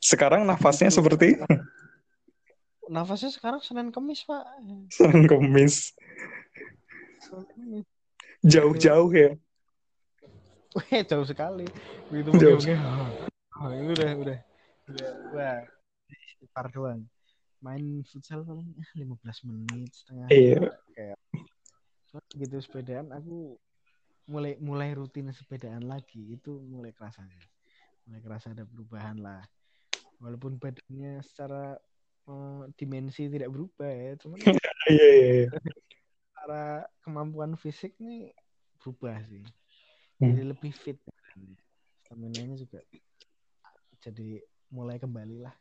[0.00, 1.36] sekarang nafasnya seperti
[2.88, 4.48] Nafasnya sekarang Senin Kemis, Pak.
[4.88, 5.92] Senin Kemis.
[8.42, 9.30] Jauh-jauh ya.
[10.76, 11.66] Wih, jauh sekali.
[12.12, 12.74] Begitu Jauh oke.
[13.58, 14.38] Oh, ini udah, udah.
[14.88, 15.60] Udah, wah.
[16.54, 17.02] Par doang.
[17.58, 20.70] Main futsal paling ah, 15 menit setengah Iya.
[20.94, 21.18] kayak
[22.06, 23.58] Soalnya begitu sepedaan aku
[24.30, 27.26] mulai mulai rutin sepedaan lagi itu mulai kerasa
[28.06, 29.42] mulai kerasa ada perubahan lah
[30.20, 31.74] walaupun badannya secara
[32.28, 34.38] eh, dimensi tidak berubah ya cuman
[34.88, 35.48] Iya, iya, iya.
[36.48, 38.32] secara kemampuan fisik nih
[38.80, 39.44] berubah sih
[40.18, 40.32] Hmm.
[40.34, 40.98] jadi lebih fit
[42.02, 42.80] stamina-nya juga
[44.02, 44.40] jadi
[44.72, 45.54] mulai kembali lah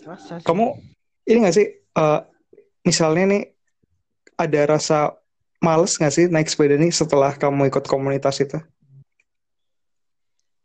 [0.00, 0.46] Rasa sih.
[0.46, 0.76] Kamu
[1.26, 2.20] ini gak sih, uh,
[2.84, 3.42] misalnya nih
[4.36, 5.12] ada rasa
[5.58, 8.56] males gak sih naik sepeda nih setelah kamu ikut komunitas itu?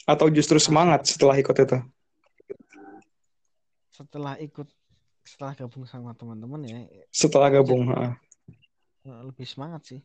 [0.04, 1.78] Atau justru semangat setelah ikut itu?
[3.92, 4.68] setelah ikut
[5.28, 6.80] setelah gabung sama teman-teman ya
[7.12, 8.14] Setelah gabung, Jadi- heeh.
[9.08, 10.02] Eh, lebih semangat sih.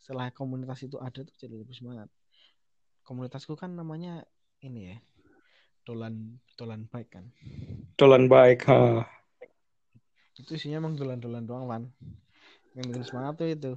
[0.00, 2.08] Setelah komunitas itu ada tuh jadi lebih semangat.
[3.06, 4.22] Komunitasku kan namanya
[4.62, 4.96] ini ya
[5.86, 6.14] dolan
[6.58, 7.26] dolan bike kan?
[7.98, 8.64] Dolan baik.
[8.68, 9.04] heeh.
[10.40, 11.82] itu isinya emang dolan-dolan doang kan
[12.76, 13.72] yang bikin semangat tuh itu.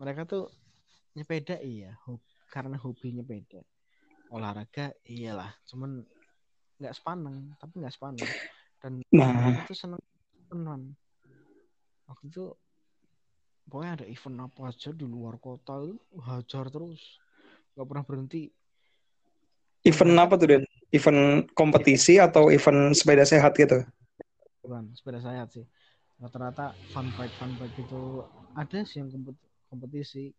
[0.00, 0.44] Mereka tuh
[1.16, 1.90] nyepeda iya.
[2.06, 3.60] Hob- karena hobi nyepeda
[4.32, 5.52] olahraga iyalah.
[5.68, 6.00] Cuman
[6.80, 8.30] nggak sepaneng tapi nggak sepaneng.
[8.80, 10.00] Dan Nah, tuh seneng
[10.48, 10.94] tenan
[12.08, 12.44] waktu itu
[13.68, 17.20] pokoknya ada event apa aja di luar kota itu hajar terus.
[17.76, 18.42] Nggak pernah berhenti.
[19.86, 20.64] Event apa tuh, Den?
[20.88, 23.84] Event kompetisi atau event sepeda sehat gitu?
[24.68, 25.64] bukan sepeda sayap sih.
[26.20, 28.20] Rata-rata fun bike fun bike itu
[28.52, 30.34] ada sih yang kompet- kompetisi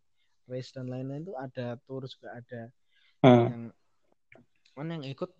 [0.45, 2.61] race dan lain-lain itu ada tour juga ada.
[3.25, 3.47] Heeh.
[3.51, 3.63] yang
[4.77, 5.31] mana yang ikut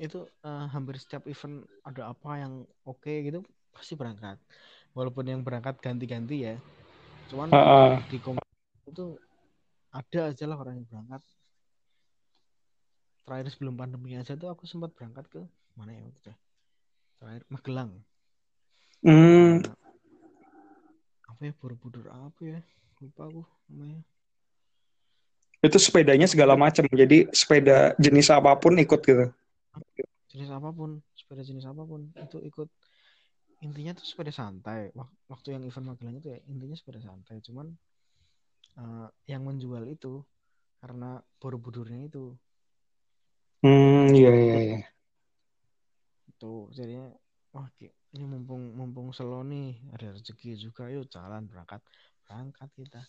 [0.00, 3.44] itu eh, hampir setiap event ada apa yang oke gitu
[3.76, 4.40] pasti berangkat.
[4.96, 6.56] Walaupun yang berangkat ganti-ganti ya
[7.28, 7.92] cuman Heeh.
[8.08, 9.06] di komunitas itu
[9.92, 11.22] ada aja lah orang yang berangkat
[13.28, 15.40] terakhir sebelum pandemi aja tuh aku sempat berangkat ke
[15.76, 16.34] mana ya ya?
[17.20, 17.92] terakhir Magelang
[18.98, 19.78] Hmm, Nah,
[21.30, 22.58] apa ya Borobudur apa ya
[22.98, 24.02] lupa aku namanya
[25.58, 26.86] itu sepedanya segala macam.
[26.86, 29.26] Jadi sepeda jenis apa pun ikut gitu.
[30.30, 32.68] jenis apa pun sepeda jenis apa pun itu ikut
[33.66, 37.66] intinya tuh sepeda santai Wak- waktu yang event Magelang itu ya intinya sepeda santai cuman
[38.82, 40.12] eh, yang menjual itu
[40.80, 42.24] karena Borobudurnya itu
[43.62, 44.78] Hmm, iya iya iya.
[46.30, 47.06] itu jadinya
[47.54, 47.66] wah
[48.14, 51.80] ini mumpung mumpung selo nih ada rezeki juga yuk jalan berangkat
[52.24, 53.02] berangkat kita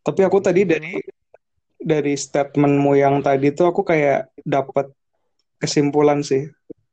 [0.00, 0.96] Tapi aku tadi dari
[1.80, 4.90] dari statementmu yang tadi tuh aku kayak dapat
[5.60, 6.48] kesimpulan sih.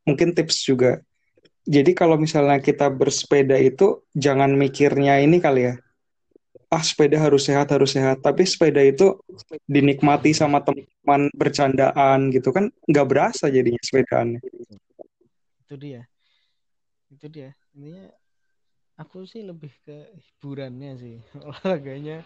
[0.07, 0.99] Mungkin tips juga.
[1.67, 5.75] Jadi kalau misalnya kita bersepeda itu jangan mikirnya ini kali ya.
[6.71, 8.23] Ah, sepeda harus sehat, harus sehat.
[8.23, 9.19] Tapi sepeda itu
[9.67, 14.39] dinikmati sama teman bercandaan gitu kan nggak berasa jadinya sepedaannya.
[15.67, 16.07] itu dia
[17.11, 18.07] itu dia intinya
[18.95, 22.23] aku sih lebih ke hiburannya sih olahraganya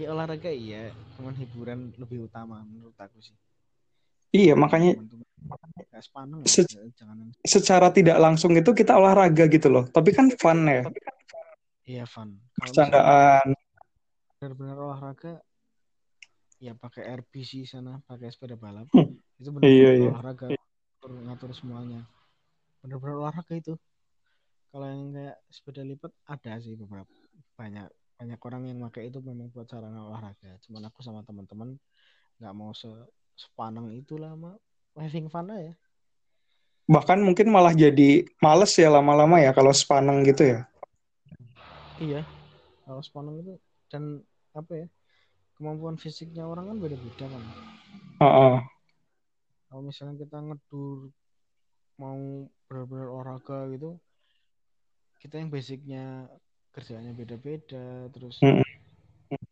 [0.00, 3.36] ya olahraga iya cuman hiburan lebih utama menurut aku sih
[4.30, 5.26] Iya, makanya teman-teman
[5.90, 9.84] nggak sepaneng Se- ya, jangan secara tidak langsung itu kita olahraga gitu loh.
[9.90, 10.82] Tapi kan fun ya.
[11.86, 13.50] iya fun Bercandaan.
[14.38, 15.42] benar-benar olahraga
[16.60, 20.10] ya pakai RPC sana pakai sepeda balap Hmm, itu Iya, benar-benar iya.
[20.12, 22.00] olahraga ngatur, ngatur semuanya
[22.84, 23.74] benar-benar olahraga itu
[24.70, 27.10] kalau yang kayak sepeda lipat ada sih beberapa
[27.58, 27.88] banyak
[28.20, 31.76] banyak orang yang pakai itu memang buat sarana olahraga cuman aku sama teman-teman
[32.40, 32.88] nggak mau se
[33.40, 34.56] sepaneng itu lah mah
[35.00, 35.72] having fun aja
[36.90, 40.60] Bahkan mungkin malah jadi males ya lama-lama ya kalau sepaneng gitu ya.
[42.00, 42.20] iya
[42.84, 43.52] kalau sepaneng itu
[43.92, 44.02] dan
[44.56, 44.86] apa ya
[45.56, 47.42] kemampuan fisiknya orang kan beda-beda kan
[48.20, 48.56] Heeh.
[49.68, 51.12] kalau misalnya kita ngedur
[52.00, 52.18] mau
[52.66, 54.00] benar-benar olahraga gitu
[55.20, 56.26] kita yang basicnya
[56.72, 58.64] kerjanya beda-beda terus Mm-mm.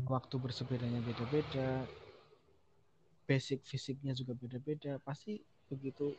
[0.09, 1.85] waktu bersepedanya beda-beda
[3.29, 4.97] basic fisiknya juga beda-beda.
[5.05, 6.17] Pasti begitu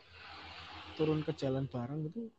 [0.94, 2.30] turun ke jalan bareng gitu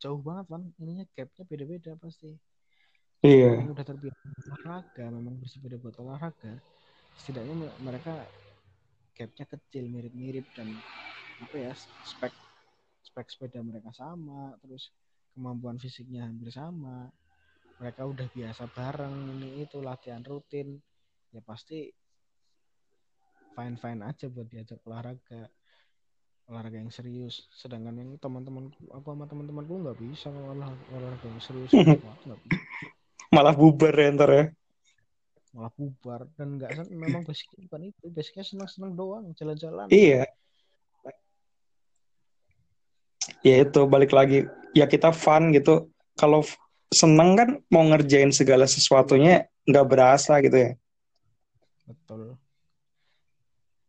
[0.00, 2.32] jauh banget kan ininya gapnya beda-beda pasti.
[3.20, 3.60] Iya.
[3.60, 6.56] yang udah terbiasa olahraga memang bersepeda buat olahraga.
[7.20, 8.24] Setidaknya me- mereka
[9.12, 10.80] gapnya kecil mirip-mirip dan
[11.44, 12.32] apa ya spek
[13.04, 14.88] spek sepeda mereka sama terus
[15.36, 17.12] kemampuan fisiknya hampir sama.
[17.76, 20.80] Mereka udah biasa bareng ini itu latihan rutin.
[21.36, 21.92] Ya pasti
[23.54, 25.50] fine fine aja buat diajak olahraga
[26.50, 31.42] olahraga yang serius sedangkan yang teman-temanku aku sama teman-temanku nggak bisa kalau olah- olahraga yang
[31.42, 32.34] serius bisa
[33.30, 34.44] Malah bubar ya ntar ya.
[35.54, 40.26] malah bubar dan nggak memang basicnya bukan itu basicnya senang-senang doang jalan-jalan Iya.
[43.40, 44.44] Ya itu balik lagi.
[44.76, 45.88] Ya kita fun gitu.
[46.16, 46.44] Kalau
[46.92, 50.70] seneng kan mau ngerjain segala sesuatunya nggak berasa gitu ya.
[51.88, 52.38] betul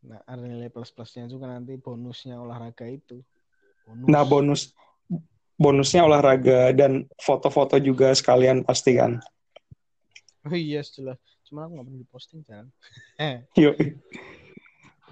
[0.02, 3.22] nah ada nilai plus plusnya juga nanti bonusnya olahraga itu
[3.86, 4.62] bonus Nah bonus
[5.56, 9.22] bonusnya olahraga dan foto-foto juga sekalian pasti kan.
[10.41, 11.14] oh iya setelah
[11.45, 12.66] cuma aku nggak pernah diposting kan
[13.62, 13.78] Yuk.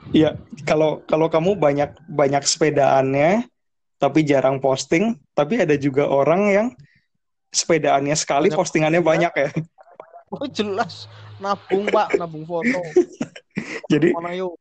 [0.09, 3.45] Iya, kalau kalau kamu banyak banyak sepedaannya,
[3.99, 6.67] tapi jarang posting, tapi ada juga orang yang
[7.51, 9.29] sepedaannya sekali, Banyak postingannya postingan.
[9.29, 9.49] banyak ya.
[10.31, 11.05] Oh jelas
[11.37, 12.79] nabung pak, nabung foto.
[13.91, 14.55] Jadi Mana yuk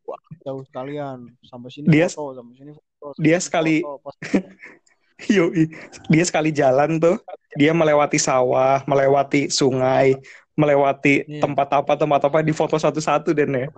[0.48, 2.88] jauh sekalian sampai sini Dia- foto, sampai sini foto.
[3.12, 4.00] sampai dia sini sekali- foto.
[4.00, 4.18] Pas-
[5.36, 5.62] Yoi.
[6.08, 7.18] Dia sekali jalan tuh,
[7.52, 10.14] dia melewati sawah, melewati sungai,
[10.54, 11.42] melewati Iya.
[11.42, 13.68] tempat apa tempat apa di foto satu-satu dan ya.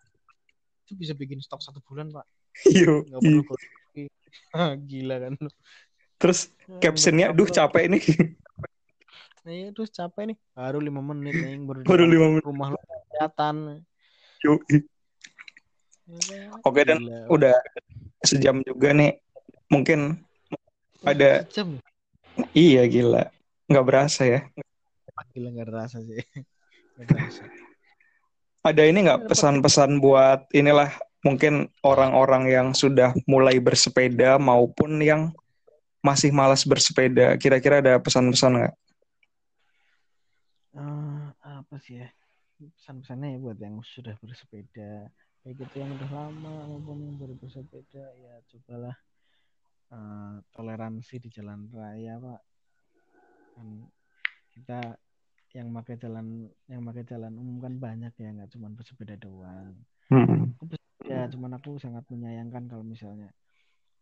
[0.82, 2.26] itu bisa bikin stok satu bulan pak.
[2.66, 3.02] Yo.
[3.04, 4.04] Nggak perlu grocery.
[4.90, 5.34] Gila kan.
[6.18, 8.02] Terus Ya, captionnya, duh capek nih.
[9.40, 10.36] Iya, terus capek nih.
[10.52, 12.44] Baru lima menit nih baru, lima menit.
[12.44, 13.80] rumah lu kelihatan.
[14.44, 14.84] Yoi.
[16.66, 17.26] Oke dan gila.
[17.30, 17.54] udah
[18.24, 19.16] sejam juga nih.
[19.70, 20.18] Mungkin
[21.06, 21.78] ada- Sejam.
[22.52, 23.30] iya gila.
[23.70, 24.40] Nggak berasa ya.
[25.30, 26.20] Gila nggak terasa sih.
[26.98, 27.42] Nggak terasa.
[28.60, 30.92] Ada ini nggak pesan-pesan buat inilah
[31.24, 35.32] mungkin orang-orang yang sudah mulai bersepeda maupun yang
[36.04, 37.36] masih malas bersepeda.
[37.40, 38.74] Kira-kira ada pesan-pesan nggak?
[40.76, 42.08] Eh, apa sih ya
[42.60, 45.08] pesan-pesannya ya buat yang sudah bersepeda
[45.40, 48.96] baik itu yang udah lama maupun yang baru bersepeda ya cobalah
[49.90, 52.40] eh, toleransi di jalan raya pak
[53.56, 53.68] kan
[54.52, 54.80] kita
[55.56, 59.74] yang pakai jalan yang pakai jalan umum kan banyak ya nggak cuma bersepeda doang
[60.10, 60.50] Hmm.
[60.58, 63.30] aku bersepeda cuman aku sangat menyayangkan kalau misalnya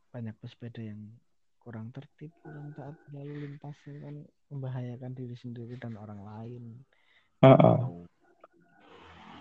[0.09, 1.21] banyak pesepeda yang
[1.61, 6.65] kurang tertib kurang taat lalu lintas ya kan membahayakan diri sendiri dan orang lain
[7.45, 7.77] Heeh.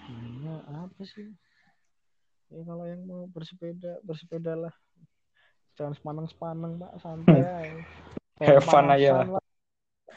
[0.08, 1.32] Gimana apa sih?
[2.48, 4.72] Ya kalau yang mau bersepeda, bersepedalah.
[5.76, 7.44] Jangan sepaneng-sepaneng, Pak, santai.
[7.44, 7.84] Hmm.
[8.48, 9.44] Have fun aja lah.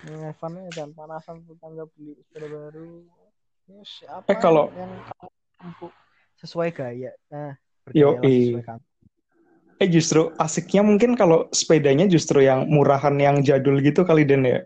[0.07, 3.05] Have fun aja, jangan panasan tetangga beli sepeda baru.
[3.66, 4.93] Ya, siapa Eh, kalau- yang
[5.61, 5.91] mampu
[6.39, 7.12] sesuai gaya.
[7.28, 7.53] Nah,
[7.91, 8.85] sesuai kamu.
[9.81, 14.61] Eh justru asiknya mungkin kalau sepedanya justru yang murahan yang jadul gitu kali Den ya.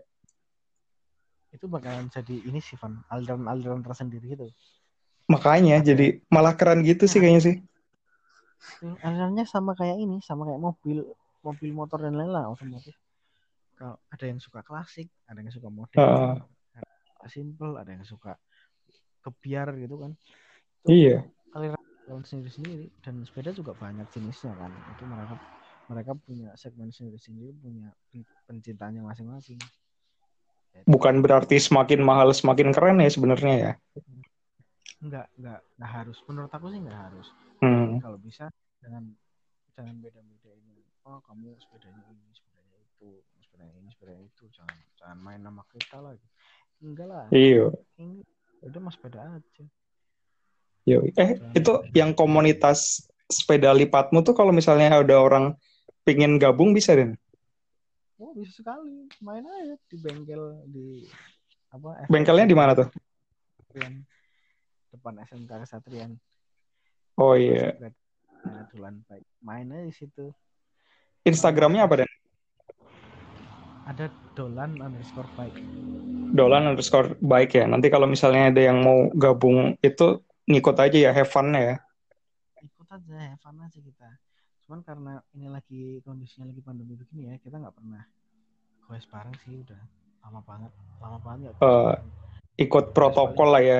[1.55, 2.99] Itu bakalan jadi ini sih, Van.
[3.07, 4.51] Aliran-aliran tersendiri gitu.
[5.25, 7.55] Makanya jadi malah keren gitu sih kayaknya sih.
[9.01, 11.01] alirannya sama kayak ini sama kayak mobil
[11.41, 12.93] mobil motor dan lain-lain otomotif
[13.77, 16.33] kalau ada yang suka klasik ada yang suka modern Heeh.
[17.17, 18.37] ada simple ada yang suka
[19.25, 20.11] kebiar gitu kan
[20.85, 21.25] Iya.
[21.57, 25.33] aliran sendiri-sendiri dan sepeda juga banyak jenisnya kan itu mereka
[25.89, 29.57] mereka punya segmen sendiri-sendiri punya pen- pencintanya masing-masing
[30.85, 33.71] Bukan berarti semakin mahal semakin keren ya sebenarnya ya.
[35.03, 36.17] Enggak enggak enggak harus.
[36.27, 37.27] Menurut aku sih enggak harus.
[37.63, 38.03] Hmm.
[38.03, 38.51] kalau bisa
[38.83, 39.15] jangan
[39.73, 40.83] jangan beda-beda ini.
[41.07, 43.09] Oh kamu sepedanya ini sepedanya itu
[43.41, 44.43] sepedanya ini sepedanya itu.
[44.51, 46.27] Jangan jangan main nama kita lagi
[46.83, 47.25] enggak lah.
[47.31, 47.71] Iya.
[48.65, 49.63] udah mas sepeda aja.
[50.85, 51.09] Yoi.
[51.17, 55.57] Eh itu yang komunitas sepeda lipatmu tuh kalau misalnya ada orang
[56.05, 57.17] pingin gabung bisa Den?
[58.21, 59.09] oh bisa sekali.
[59.19, 60.85] Main aja di bengkel di
[61.73, 62.87] apa Bengkelnya di mana tuh?
[64.95, 66.15] Depan SMK Kesatrian
[67.19, 67.75] Oh iya.
[68.71, 70.25] Dulan baik main aja di situ
[71.25, 72.11] Instagramnya apa Den?
[73.85, 75.61] ada dolan underscore bike
[76.35, 77.69] Dolan underscore baik ya.
[77.69, 80.19] Nanti kalau misalnya ada yang mau gabung itu
[80.49, 81.79] ngikut aja ya, have fun ya.
[82.59, 84.09] ikut aja have fun aja kita
[84.65, 88.01] cuman karena ini lagi kondisinya lagi pandemi begini ya kita nggak pernah
[88.89, 89.77] goes bareng sih udah
[90.25, 92.01] lama banget lama banget bareng.
[92.55, 93.79] Ikut protokol lah ya.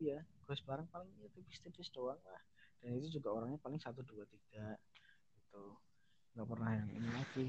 [0.00, 0.20] Iya.
[0.46, 2.42] Goes bareng paling ya tipis-tipis doang lah.
[2.80, 4.78] Dan itu juga orangnya paling satu dua tiga
[5.34, 5.74] gitu.
[6.38, 7.46] Nggak pernah yang ini lagi.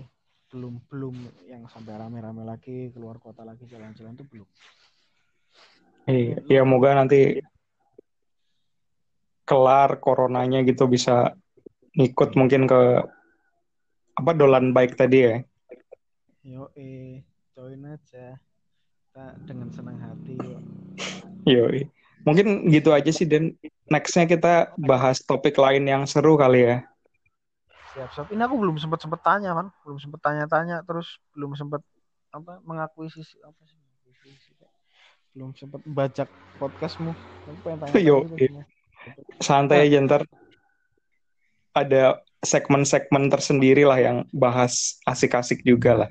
[0.48, 1.16] Belum belum
[1.52, 4.50] yang sampai rame-rame lagi keluar kota lagi jalan-jalan tuh belum.
[6.08, 7.44] Iya, ya moga nanti
[9.44, 11.36] kelar coronanya gitu bisa
[12.00, 12.82] ngikut mungkin ke
[14.16, 15.36] apa dolan baik tadi ya.
[16.48, 17.22] yo eh
[17.52, 18.40] join aja.
[19.04, 20.64] Kita dengan senang hati yuk.
[21.44, 21.97] Yoi.
[22.28, 23.56] Mungkin gitu aja sih Dan.
[23.88, 26.78] Nextnya kita bahas topik lain yang seru kali ya.
[27.96, 28.28] siap siap.
[28.36, 29.72] Ini aku belum sempat sempat tanya man.
[29.88, 31.80] Belum sempat tanya-tanya terus belum sempat
[32.36, 34.52] apa mengakuisisi apa sih mengakuisisi
[35.32, 37.16] belum sempat bajak podcastmu.
[37.48, 38.64] Aku pengen tanya Yo, gitu iya.
[39.40, 40.22] Santai aja ntar.
[41.72, 46.10] Ada segmen-segmen tersendiri lah yang bahas asik-asik juga lah.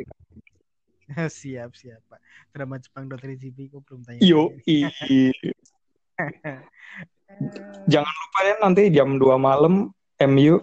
[1.43, 2.23] siap siap pak.
[2.55, 4.55] Drama Jepang aku belum tanya Yo,
[7.93, 10.61] Jangan lupa ya nanti jam 2 malam MU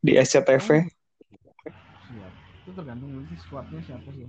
[0.00, 0.86] di SCTV.
[2.06, 4.28] siap itu tergantung nanti swabnya siapa sih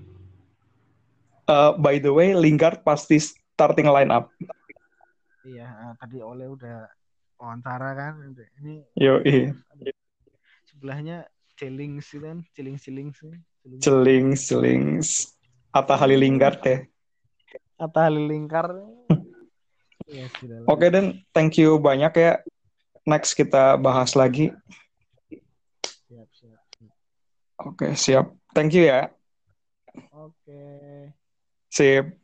[1.49, 4.31] Uh, by the way, Lingard pasti starting line up.
[5.43, 6.87] iya ah, tadi oleh udah
[7.35, 8.13] wawancara kan
[8.61, 9.51] ini Yo, iya.
[10.63, 11.27] sebelahnya
[11.59, 13.35] celings gitu kan celing celing sih
[13.83, 15.01] Celing, celing.
[15.75, 16.87] Atta Halilintar teh.
[17.75, 18.69] Atta Halilintar
[20.11, 20.67] ya lah.
[20.67, 21.23] Oke, Dan.
[21.31, 22.31] Thank you banyak ya.
[23.07, 24.51] Next kita bahas lagi.
[26.05, 26.61] siap siap
[27.61, 28.35] Oke, siap.
[28.51, 29.09] Thank you ya.
[30.11, 30.61] oke
[31.71, 32.20] Sip.